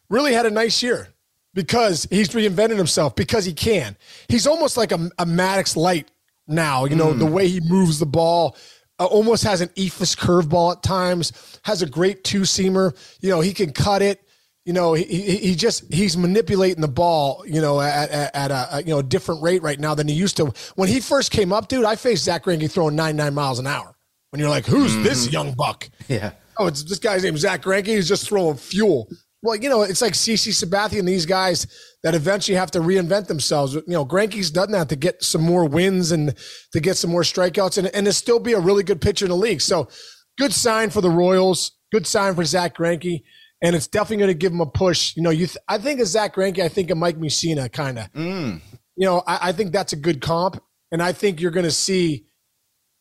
really 0.10 0.34
had 0.34 0.48
a 0.48 0.52
nice 0.52 0.82
year 0.82 1.10
because 1.54 2.08
he's 2.10 2.30
reinvented 2.30 2.78
himself 2.78 3.16
because 3.16 3.46
he 3.46 3.54
can. 3.54 3.96
He's 4.30 4.48
almost 4.48 4.78
like 4.78 4.92
a, 4.92 5.12
a 5.20 5.28
Maddux 5.28 5.76
light 5.76 6.10
now. 6.48 6.86
You 6.86 6.96
know 6.96 7.14
the 7.14 7.28
way 7.28 7.48
he 7.50 7.60
moves 7.60 8.00
the 8.00 8.08
ball. 8.08 8.58
Uh, 9.00 9.06
almost 9.06 9.44
has 9.44 9.62
an 9.62 9.70
Eephus 9.70 10.16
curveball 10.16 10.74
at 10.74 10.84
times. 10.84 11.60
Has 11.64 11.82
a 11.82 11.88
great 11.88 12.24
two 12.24 12.42
seamer. 12.42 12.96
You 13.22 13.30
know 13.30 13.42
he 13.42 13.54
can 13.54 13.72
cut 13.72 14.02
it. 14.02 14.22
you 14.66 14.72
know, 14.72 14.94
he, 14.94 15.04
he, 15.04 15.38
he 15.38 15.56
just 15.56 15.92
he's 15.94 16.16
manipulating 16.16 16.82
the 16.82 16.88
ball, 16.88 17.44
you 17.46 17.60
know, 17.60 17.82
at, 17.82 18.10
at, 18.12 18.36
at 18.36 18.52
a, 18.52 18.78
a, 18.78 18.82
you 18.82 18.90
know 18.90 19.02
different 19.02 19.42
rate 19.42 19.62
right 19.62 19.80
now 19.80 19.94
than 19.94 20.08
he 20.08 20.14
used 20.14 20.38
to. 20.38 20.54
When 20.76 20.88
he 20.88 21.00
first 21.00 21.32
came 21.32 21.52
up, 21.52 21.68
dude, 21.68 21.86
I 21.86 21.96
faced 21.96 22.24
Zack 22.24 22.46
Greinke 22.46 22.72
throwing 22.72 22.96
99 22.96 23.34
miles 23.34 23.60
an 23.60 23.68
hour. 23.68 23.96
When 24.30 24.40
you're 24.40 24.50
like, 24.50 24.66
who's 24.66 24.94
mm-hmm. 24.94 25.04
this 25.04 25.32
young 25.32 25.54
buck? 25.54 25.90
Yeah. 26.08 26.32
Oh, 26.58 26.68
it's 26.68 26.84
this 26.84 27.00
guy's 27.00 27.24
name 27.24 27.38
Zack 27.38 27.64
Greinke. 27.64 27.88
He's 27.88 28.08
just 28.08 28.28
throwing 28.28 28.58
fuel. 28.58 29.10
Well, 29.44 29.56
you 29.56 29.70
know, 29.70 29.84
it's 29.84 30.02
like 30.02 30.14
CC 30.14 30.50
Sabathia 30.52 31.00
and 31.00 31.08
these 31.08 31.26
guys 31.26 31.68
that 32.02 32.16
eventually 32.16 32.58
have 32.58 32.72
to 32.72 32.80
reinvent 32.80 33.28
themselves. 33.28 33.76
You 33.76 33.84
know, 33.88 34.06
Greinke's 34.06 34.50
done 34.50 34.72
that 34.72 34.90
to 34.90 34.96
get 34.96 35.22
some 35.22 35.42
more 35.42 35.66
wins 35.66 36.12
and 36.12 36.34
to 36.72 36.80
get 36.80 36.98
some 36.98 37.12
more 37.12 37.22
strikeouts 37.22 37.78
and, 37.78 37.88
and 37.88 38.06
to 38.06 38.14
still 38.14 38.40
be 38.40 38.54
a 38.54 38.60
really 38.60 38.84
good 38.84 39.02
pitcher 39.02 39.26
in 39.26 39.30
the 39.30 39.38
league. 39.38 39.62
So 39.62 39.90
good 40.38 40.54
sign 40.54 40.90
for 40.90 41.02
the 41.02 41.12
Royals. 41.12 41.72
Good 41.92 42.08
sign 42.08 42.34
for 42.34 42.44
Zack 42.44 42.78
Greinke 42.78 43.22
and 43.64 43.78
it's 43.78 43.88
definitely 43.88 44.18
going 44.18 44.28
to 44.28 44.34
give 44.34 44.52
him 44.52 44.60
a 44.60 44.66
push. 44.66 45.16
You 45.16 45.24
know, 45.24 45.30
you 45.30 45.48
th- 45.48 45.58
I 45.68 45.78
think 45.78 46.02
of 46.02 46.08
Zack 46.08 46.36
Greinke, 46.36 46.60
I 46.60 46.68
think 46.68 46.92
of 46.92 46.98
Mike 46.98 47.18
Mussina, 47.18 47.72
kind 47.72 47.98
of. 47.98 48.12
Mm. 48.12 48.60
You 48.98 49.08
know, 49.08 49.24
I, 49.26 49.50
I, 49.50 49.52
think 49.54 49.72
that's 49.72 49.94
a 49.94 49.96
good 49.96 50.22
comp, 50.22 50.62
and 50.92 51.02
I 51.02 51.14
think 51.14 51.40
you're 51.40 51.50
going 51.50 51.66
to 51.66 51.72
see, 51.72 52.26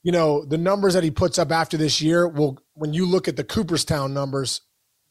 you 0.05 0.13
know, 0.13 0.45
the 0.45 0.57
numbers 0.57 0.95
that 0.95 1.03
he 1.03 1.11
puts 1.11 1.39
up 1.39 1.51
after 1.51 1.77
this 1.77 2.01
year. 2.01 2.29
Will 2.29 2.59
when 2.75 2.95
you 2.95 3.07
look 3.07 3.27
at 3.27 3.37
the 3.37 3.45
Cooperstown 3.45 4.15
numbers, 4.15 4.61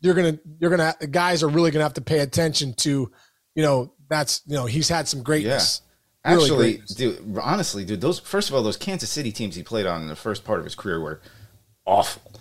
you're 0.02 0.14
gonna 0.14 0.40
you're 0.60 0.70
gonna 0.70 0.96
the 1.00 1.08
guys 1.08 1.44
are 1.44 1.48
really 1.48 1.72
gonna 1.72 1.84
have 1.84 1.94
to 1.94 2.02
pay 2.02 2.20
attention 2.20 2.74
to, 2.74 3.12
you 3.56 3.64
know, 3.64 3.94
that's 4.10 4.42
you 4.46 4.56
know 4.56 4.66
he's 4.66 4.90
had 4.90 5.08
some 5.08 5.24
greatness. 5.24 5.82
Yeah. 5.84 5.88
Really 6.24 6.44
Actually, 6.44 6.72
greatness. 6.74 6.96
dude, 6.96 7.38
honestly, 7.42 7.86
dude, 7.86 8.02
those 8.02 8.20
first 8.20 8.50
of 8.50 8.56
all, 8.56 8.62
those 8.62 8.78
Kansas 8.78 9.10
City 9.10 9.32
teams 9.32 9.56
he 9.56 9.64
played 9.64 9.88
on 9.88 10.02
in 10.02 10.08
the 10.08 10.16
first 10.16 10.44
part 10.44 10.60
of 10.60 10.66
his 10.66 10.76
career 10.76 11.00
were 11.00 11.20
awful 11.86 12.32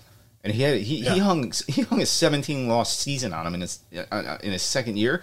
and 0.43 0.55
he 0.55 0.63
had 0.63 0.79
he, 0.79 0.97
yeah. 0.97 1.15
he 1.15 1.21
hung 1.21 1.53
he 1.69 1.83
hung 1.83 2.01
a 2.01 2.07
17 2.07 2.69
loss 2.69 2.97
season 2.97 3.33
on 3.33 3.47
him 3.47 3.55
in 3.55 3.61
his 3.61 3.81
uh, 3.95 4.05
uh, 4.11 4.39
in 4.43 4.53
his 4.53 4.63
second 4.63 4.97
year. 4.97 5.23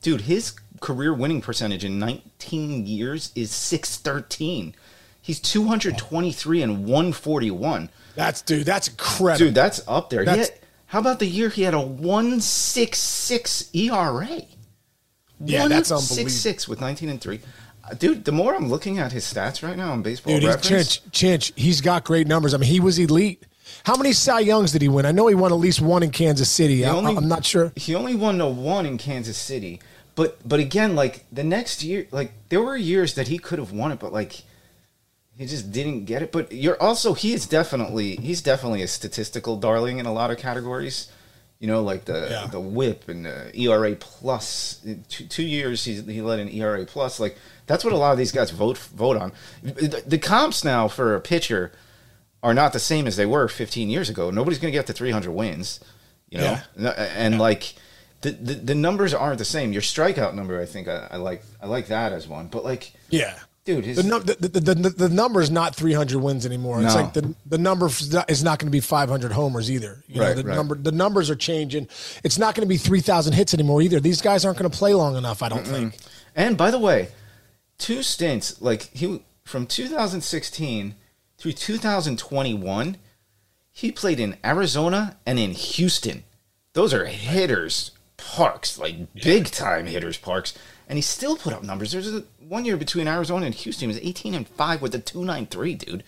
Dude, 0.00 0.22
his 0.22 0.52
career 0.80 1.14
winning 1.14 1.40
percentage 1.40 1.84
in 1.84 1.98
19 1.98 2.86
years 2.86 3.30
is 3.36 3.52
613. 3.52 4.74
He's 5.20 5.38
223 5.38 6.62
and 6.62 6.84
141. 6.86 7.90
That's 8.16 8.42
dude, 8.42 8.66
that's 8.66 8.88
incredible. 8.88 9.46
Dude, 9.46 9.54
that's 9.54 9.86
up 9.86 10.10
there. 10.10 10.24
That's, 10.24 10.48
had, 10.50 10.58
how 10.92 11.00
about 11.00 11.18
the 11.18 11.26
year 11.26 11.48
he 11.48 11.62
had 11.62 11.74
a 11.74 11.80
166 11.80 13.70
ERA? 13.74 14.42
Yeah, 15.44 15.66
that's 15.66 15.90
unbelievable. 15.90 16.30
6 16.30 16.68
with 16.68 16.80
19 16.80 17.08
and 17.08 17.20
3. 17.20 17.40
Uh, 17.84 17.94
dude, 17.94 18.24
the 18.24 18.30
more 18.30 18.54
I'm 18.54 18.68
looking 18.68 18.98
at 18.98 19.10
his 19.10 19.24
stats 19.24 19.66
right 19.66 19.76
now 19.76 19.90
on 19.90 20.02
baseball 20.02 20.34
Dude, 20.34 20.44
reference, 20.44 20.98
Chinch, 20.98 21.48
Chinch, 21.50 21.52
he's 21.56 21.80
got 21.80 22.04
great 22.04 22.28
numbers. 22.28 22.54
I 22.54 22.58
mean, 22.58 22.70
he 22.70 22.78
was 22.78 22.98
elite 23.00 23.44
how 23.84 23.96
many 23.96 24.12
Cy 24.12 24.40
Youngs 24.40 24.72
did 24.72 24.82
he 24.82 24.88
win? 24.88 25.06
I 25.06 25.12
know 25.12 25.26
he 25.26 25.34
won 25.34 25.52
at 25.52 25.56
least 25.56 25.80
one 25.80 26.02
in 26.02 26.10
Kansas 26.10 26.50
City. 26.50 26.84
I, 26.84 26.90
only, 26.90 27.16
I'm 27.16 27.28
not 27.28 27.44
sure. 27.44 27.72
He 27.76 27.94
only 27.94 28.14
won 28.14 28.38
the 28.38 28.46
one 28.46 28.86
in 28.86 28.98
Kansas 28.98 29.38
City. 29.38 29.80
But 30.14 30.46
but 30.46 30.60
again, 30.60 30.94
like 30.94 31.24
the 31.32 31.42
next 31.42 31.82
year, 31.82 32.06
like 32.10 32.32
there 32.50 32.60
were 32.60 32.76
years 32.76 33.14
that 33.14 33.28
he 33.28 33.38
could 33.38 33.58
have 33.58 33.72
won 33.72 33.92
it, 33.92 33.98
but 33.98 34.12
like 34.12 34.42
he 35.36 35.46
just 35.46 35.72
didn't 35.72 36.04
get 36.04 36.22
it. 36.22 36.32
But 36.32 36.52
you're 36.52 36.80
also 36.80 37.14
he 37.14 37.32
is 37.32 37.46
definitely 37.46 38.16
he's 38.16 38.42
definitely 38.42 38.82
a 38.82 38.88
statistical 38.88 39.56
darling 39.56 39.98
in 39.98 40.06
a 40.06 40.12
lot 40.12 40.30
of 40.30 40.38
categories. 40.38 41.10
You 41.58 41.68
know, 41.68 41.82
like 41.82 42.06
the 42.06 42.28
yeah. 42.28 42.46
the 42.48 42.60
WHIP 42.60 43.08
and 43.08 43.24
the 43.24 43.56
ERA 43.56 43.94
plus. 43.94 44.84
Two, 45.08 45.26
two 45.26 45.44
years 45.44 45.84
he 45.84 46.00
he 46.00 46.20
led 46.20 46.40
an 46.40 46.48
ERA 46.48 46.84
plus. 46.84 47.20
Like 47.20 47.36
that's 47.66 47.84
what 47.84 47.92
a 47.92 47.96
lot 47.96 48.12
of 48.12 48.18
these 48.18 48.32
guys 48.32 48.50
vote 48.50 48.78
vote 48.78 49.16
on. 49.16 49.32
The, 49.62 50.02
the 50.04 50.18
comps 50.18 50.64
now 50.64 50.88
for 50.88 51.14
a 51.14 51.20
pitcher 51.20 51.72
are 52.42 52.54
not 52.54 52.72
the 52.72 52.80
same 52.80 53.06
as 53.06 53.16
they 53.16 53.26
were 53.26 53.46
15 53.46 53.88
years 53.88 54.10
ago. 54.10 54.30
Nobody's 54.30 54.58
going 54.58 54.72
to 54.72 54.76
get 54.76 54.86
to 54.88 54.92
300 54.92 55.30
wins, 55.30 55.78
you 56.28 56.38
know, 56.38 56.58
yeah. 56.76 56.90
and 57.16 57.34
yeah. 57.34 57.40
like 57.40 57.74
the, 58.22 58.32
the, 58.32 58.54
the 58.54 58.74
numbers 58.74 59.14
aren't 59.14 59.38
the 59.38 59.44
same. 59.44 59.72
Your 59.72 59.82
strikeout 59.82 60.34
number, 60.34 60.60
I 60.60 60.66
think, 60.66 60.88
I, 60.88 61.08
I, 61.12 61.16
like 61.18 61.44
I 61.60 61.66
like 61.66 61.86
that 61.86 62.12
as 62.12 62.26
one, 62.26 62.48
but 62.48 62.64
like 62.64 62.92
yeah. 63.10 63.38
Dude, 63.64 63.84
his, 63.84 63.96
the, 63.96 64.36
the, 64.40 64.48
the, 64.48 64.74
the, 64.74 64.90
the 64.90 65.08
number 65.08 65.40
is 65.40 65.48
not 65.48 65.76
300 65.76 66.20
wins 66.20 66.44
anymore. 66.44 66.80
No. 66.80 66.86
It's 66.86 66.96
like 66.96 67.12
the, 67.12 67.32
the 67.46 67.58
number 67.58 67.86
is 67.86 68.42
not 68.42 68.58
going 68.58 68.66
to 68.66 68.72
be 68.72 68.80
500 68.80 69.30
homers 69.30 69.70
either. 69.70 70.02
You 70.08 70.20
know, 70.20 70.34
the 70.34 70.42
right. 70.42 70.56
number 70.56 70.74
the 70.74 70.90
numbers 70.90 71.30
are 71.30 71.36
changing. 71.36 71.86
It's 72.24 72.38
not 72.38 72.56
going 72.56 72.66
to 72.66 72.68
be 72.68 72.76
3,000 72.76 73.34
hits 73.34 73.54
anymore 73.54 73.80
either. 73.80 74.00
These 74.00 74.20
guys 74.20 74.44
aren't 74.44 74.58
going 74.58 74.70
to 74.70 74.76
play 74.76 74.94
long 74.94 75.16
enough. 75.16 75.44
I 75.44 75.48
don't 75.48 75.64
Mm-mm. 75.64 75.92
think. 75.92 75.96
And 76.34 76.56
by 76.56 76.72
the 76.72 76.78
way, 76.78 77.10
two 77.78 78.02
stints 78.02 78.60
like 78.60 78.82
he 78.94 79.22
from 79.44 79.66
2016 79.66 80.96
through 81.38 81.52
2021, 81.52 82.96
he 83.70 83.92
played 83.92 84.18
in 84.18 84.36
Arizona 84.44 85.18
and 85.24 85.38
in 85.38 85.52
Houston. 85.52 86.24
Those 86.72 86.92
are 86.92 87.04
hitters 87.04 87.92
parks, 88.16 88.78
like 88.78 89.12
big 89.14 89.46
time 89.46 89.86
hitters 89.86 90.16
parks, 90.16 90.56
and 90.92 90.98
he 90.98 91.02
still 91.02 91.36
put 91.36 91.54
up 91.54 91.62
numbers. 91.62 91.92
There's 91.92 92.12
a, 92.12 92.22
one 92.46 92.66
year 92.66 92.76
between 92.76 93.08
Arizona 93.08 93.46
and 93.46 93.54
Houston 93.54 93.88
he 93.88 93.96
was 93.96 94.04
18 94.04 94.34
and 94.34 94.46
5 94.46 94.82
with 94.82 94.94
a 94.94 94.98
293, 94.98 95.74
dude. 95.76 96.04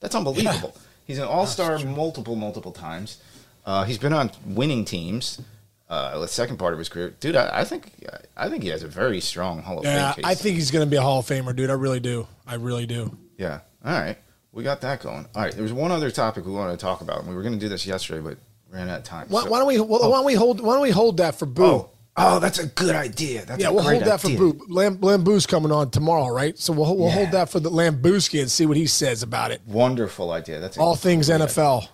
That's 0.00 0.14
unbelievable. 0.14 0.72
Yeah. 0.74 0.82
He's 1.06 1.18
an 1.18 1.24
all-star 1.24 1.78
multiple 1.78 2.36
multiple 2.36 2.70
times. 2.70 3.22
Uh, 3.64 3.84
he's 3.84 3.96
been 3.96 4.12
on 4.12 4.30
winning 4.44 4.84
teams. 4.84 5.40
Uh, 5.88 6.18
the 6.18 6.28
second 6.28 6.58
part 6.58 6.74
of 6.74 6.78
his 6.78 6.90
career, 6.90 7.14
dude, 7.18 7.34
I, 7.34 7.60
I, 7.60 7.64
think 7.64 7.92
I 8.36 8.50
think 8.50 8.62
he 8.62 8.68
has 8.68 8.82
a 8.82 8.88
very 8.88 9.22
strong 9.22 9.62
Hall 9.62 9.78
of 9.78 9.84
yeah, 9.86 10.12
Fame. 10.12 10.22
Yeah, 10.22 10.28
I 10.28 10.34
think 10.34 10.56
he's 10.56 10.70
going 10.70 10.84
to 10.84 10.90
be 10.90 10.98
a 10.98 11.00
Hall 11.00 11.20
of 11.20 11.26
Famer, 11.26 11.56
dude. 11.56 11.70
I 11.70 11.72
really 11.72 12.00
do. 12.00 12.26
I 12.46 12.56
really 12.56 12.84
do. 12.84 13.16
Yeah. 13.38 13.60
All 13.82 13.92
right 13.98 14.18
we 14.56 14.64
got 14.64 14.80
that 14.80 15.00
going. 15.02 15.26
All 15.34 15.42
right, 15.42 15.52
there 15.52 15.62
was 15.62 15.72
one 15.74 15.92
other 15.92 16.10
topic 16.10 16.46
we 16.46 16.52
wanted 16.52 16.72
to 16.72 16.78
talk 16.78 17.02
about, 17.02 17.20
and 17.20 17.28
we 17.28 17.34
were 17.34 17.42
going 17.42 17.52
to 17.52 17.60
do 17.60 17.68
this 17.68 17.86
yesterday, 17.86 18.20
but 18.20 18.38
ran 18.70 18.88
out 18.88 18.98
of 18.98 19.04
time. 19.04 19.26
Why, 19.28 19.42
so. 19.42 19.50
why 19.50 19.58
don't 19.58 19.68
we? 19.68 19.78
Why 19.78 19.98
don't 19.98 20.24
we 20.24 20.34
hold? 20.34 20.60
Why 20.60 20.72
don't 20.72 20.82
we 20.82 20.90
hold 20.90 21.18
that 21.18 21.38
for 21.38 21.44
Boo? 21.44 21.64
Oh, 21.64 21.90
oh 22.16 22.38
that's 22.38 22.58
a 22.58 22.66
good 22.66 22.94
idea. 22.94 23.44
That's 23.44 23.62
yeah, 23.62 23.70
we'll 23.70 23.82
hold 23.82 24.02
that 24.02 24.24
idea. 24.24 24.38
for 24.38 24.52
Boo. 24.52 24.66
Lam, 24.68 24.98
Lamboo's 24.98 25.46
coming 25.46 25.72
on 25.72 25.90
tomorrow, 25.90 26.28
right? 26.28 26.58
So 26.58 26.72
we'll 26.72 26.96
we'll 26.96 27.08
yeah. 27.08 27.14
hold 27.14 27.30
that 27.32 27.50
for 27.50 27.60
the 27.60 27.70
Lambooski 27.70 28.40
and 28.40 28.50
see 28.50 28.66
what 28.66 28.76
he 28.76 28.86
says 28.86 29.22
about 29.22 29.50
it. 29.50 29.60
Wonderful 29.66 30.30
idea. 30.32 30.60
That's 30.60 30.78
all 30.78 30.96
things 30.96 31.28
NFL. 31.28 31.88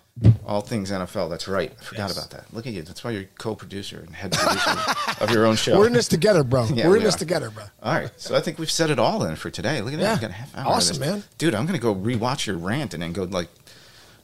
All 0.47 0.61
things 0.61 0.91
NFL. 0.91 1.31
That's 1.31 1.49
right. 1.49 1.73
I 1.81 1.83
forgot 1.83 2.09
yes. 2.09 2.19
about 2.19 2.31
that. 2.31 2.55
Look 2.55 2.67
at 2.67 2.75
you. 2.75 2.83
That's 2.83 3.03
why 3.03 3.13
you're 3.13 3.25
co-producer 3.39 4.01
and 4.01 4.15
head 4.15 4.33
producer 4.33 4.95
of 5.21 5.31
your 5.31 5.47
own 5.47 5.57
show. 5.57 5.79
We're 5.79 5.87
in 5.87 5.95
this 5.95 6.07
together, 6.07 6.45
bro. 6.45 6.67
Yeah, 6.67 6.87
We're 6.89 6.99
in 6.99 7.03
this 7.03 7.15
together, 7.15 7.49
bro. 7.49 7.65
All 7.83 7.95
right. 7.95 8.11
So 8.19 8.37
I 8.37 8.41
think 8.41 8.59
we've 8.59 8.71
said 8.71 8.91
it 8.91 8.99
all 8.99 9.25
in 9.25 9.37
for 9.37 9.49
today. 9.49 9.81
Look 9.81 9.95
at 9.95 10.01
that. 10.01 10.05
Yeah. 10.05 10.15
We 10.15 10.21
got 10.21 10.31
a 10.31 10.35
half 10.35 10.57
hour. 10.57 10.75
Awesome, 10.75 11.01
man. 11.01 11.25
Dude, 11.39 11.55
I'm 11.55 11.65
gonna 11.65 11.79
go 11.79 11.95
rewatch 11.95 12.47
your 12.47 12.59
rant 12.59 12.95
and 12.95 13.03
then 13.03 13.13
go 13.13 13.25
like. 13.25 13.49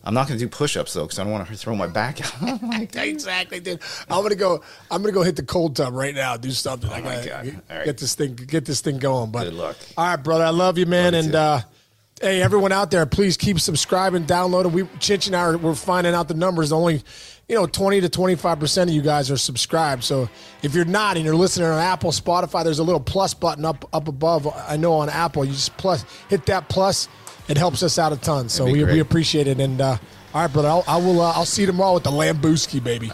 I'm 0.05 0.15
not 0.15 0.29
gonna 0.29 0.39
do 0.39 0.49
push-ups 0.49 0.95
though 0.95 1.05
because 1.05 1.19
I 1.19 1.25
don't 1.25 1.33
want 1.33 1.49
to 1.49 1.55
throw 1.57 1.75
my 1.75 1.87
back 1.87 2.21
out. 2.43 2.63
exactly, 2.97 3.61
dude. 3.61 3.81
I'm 4.09 4.23
gonna 4.23 4.37
go. 4.37 4.63
I'm 4.91 5.03
gonna 5.03 5.13
go 5.13 5.23
hit 5.23 5.37
the 5.37 5.43
cold 5.43 5.77
tub 5.77 5.93
right 5.93 6.15
now. 6.15 6.37
Do 6.37 6.51
something. 6.51 6.91
Oh 6.91 6.95
I 6.95 7.01
get, 7.01 7.45
right. 7.69 7.85
get, 7.85 7.99
this 7.99 8.15
thing. 8.15 8.35
Get 8.35 8.65
this 8.65 8.81
thing 8.81 8.99
going. 8.99 9.31
But 9.31 9.45
good 9.45 9.55
luck. 9.55 9.77
All 9.97 10.07
right, 10.07 10.17
brother. 10.17 10.45
I 10.45 10.51
love 10.51 10.79
you, 10.79 10.87
man. 10.87 11.13
Love 11.13 11.25
and. 11.25 11.35
uh 11.35 11.61
hey, 12.21 12.43
everyone 12.43 12.73
out 12.73 12.91
there, 12.91 13.07
please 13.07 13.37
keep 13.37 13.61
subscribing, 13.61 14.25
downloading. 14.25 14.73
We 14.73 14.83
Chinch 14.99 15.27
and 15.27 15.37
I 15.37 15.41
are, 15.43 15.59
we're 15.59 15.75
finding 15.75 16.15
out 16.15 16.29
the 16.29 16.35
numbers. 16.35 16.73
Only, 16.73 17.03
you 17.49 17.55
know, 17.55 17.67
twenty 17.67 18.01
to 18.01 18.09
twenty 18.09 18.35
five 18.35 18.59
percent 18.59 18.91
of 18.91 18.97
you 18.97 19.03
guys 19.03 19.31
are 19.31 19.37
subscribed. 19.37 20.05
So 20.05 20.29
if 20.63 20.75
you're 20.75 20.85
not 20.85 21.17
and 21.17 21.25
you're 21.25 21.37
listening 21.37 21.69
on 21.69 21.79
Apple, 21.79 22.11
Spotify, 22.11 22.65
there's 22.65 22.79
a 22.79 22.85
little 22.85 23.01
plus 23.01 23.35
button 23.35 23.65
up 23.65 23.89
up 23.93 24.09
above. 24.09 24.47
I 24.69 24.77
know 24.77 24.95
on 24.95 25.09
Apple, 25.09 25.45
you 25.45 25.53
just 25.53 25.77
plus 25.77 26.05
hit 26.29 26.47
that 26.47 26.69
plus. 26.69 27.09
It 27.49 27.57
helps 27.57 27.83
us 27.83 27.99
out 27.99 28.13
a 28.13 28.17
ton. 28.17 28.49
So 28.49 28.65
we, 28.67 28.85
we 28.85 29.01
appreciate 29.01 29.47
it. 29.47 29.59
And 29.59 29.81
uh, 29.81 29.97
all 30.35 30.43
right, 30.43 30.53
brother, 30.53 30.69
I'll, 30.69 30.85
I 30.87 30.97
will. 30.99 31.21
Uh, 31.21 31.33
I'll 31.33 31.45
see 31.47 31.63
you 31.63 31.67
tomorrow 31.67 31.95
with 31.95 32.05
the 32.05 32.11
Lambooski, 32.11 32.83
baby. 32.83 33.11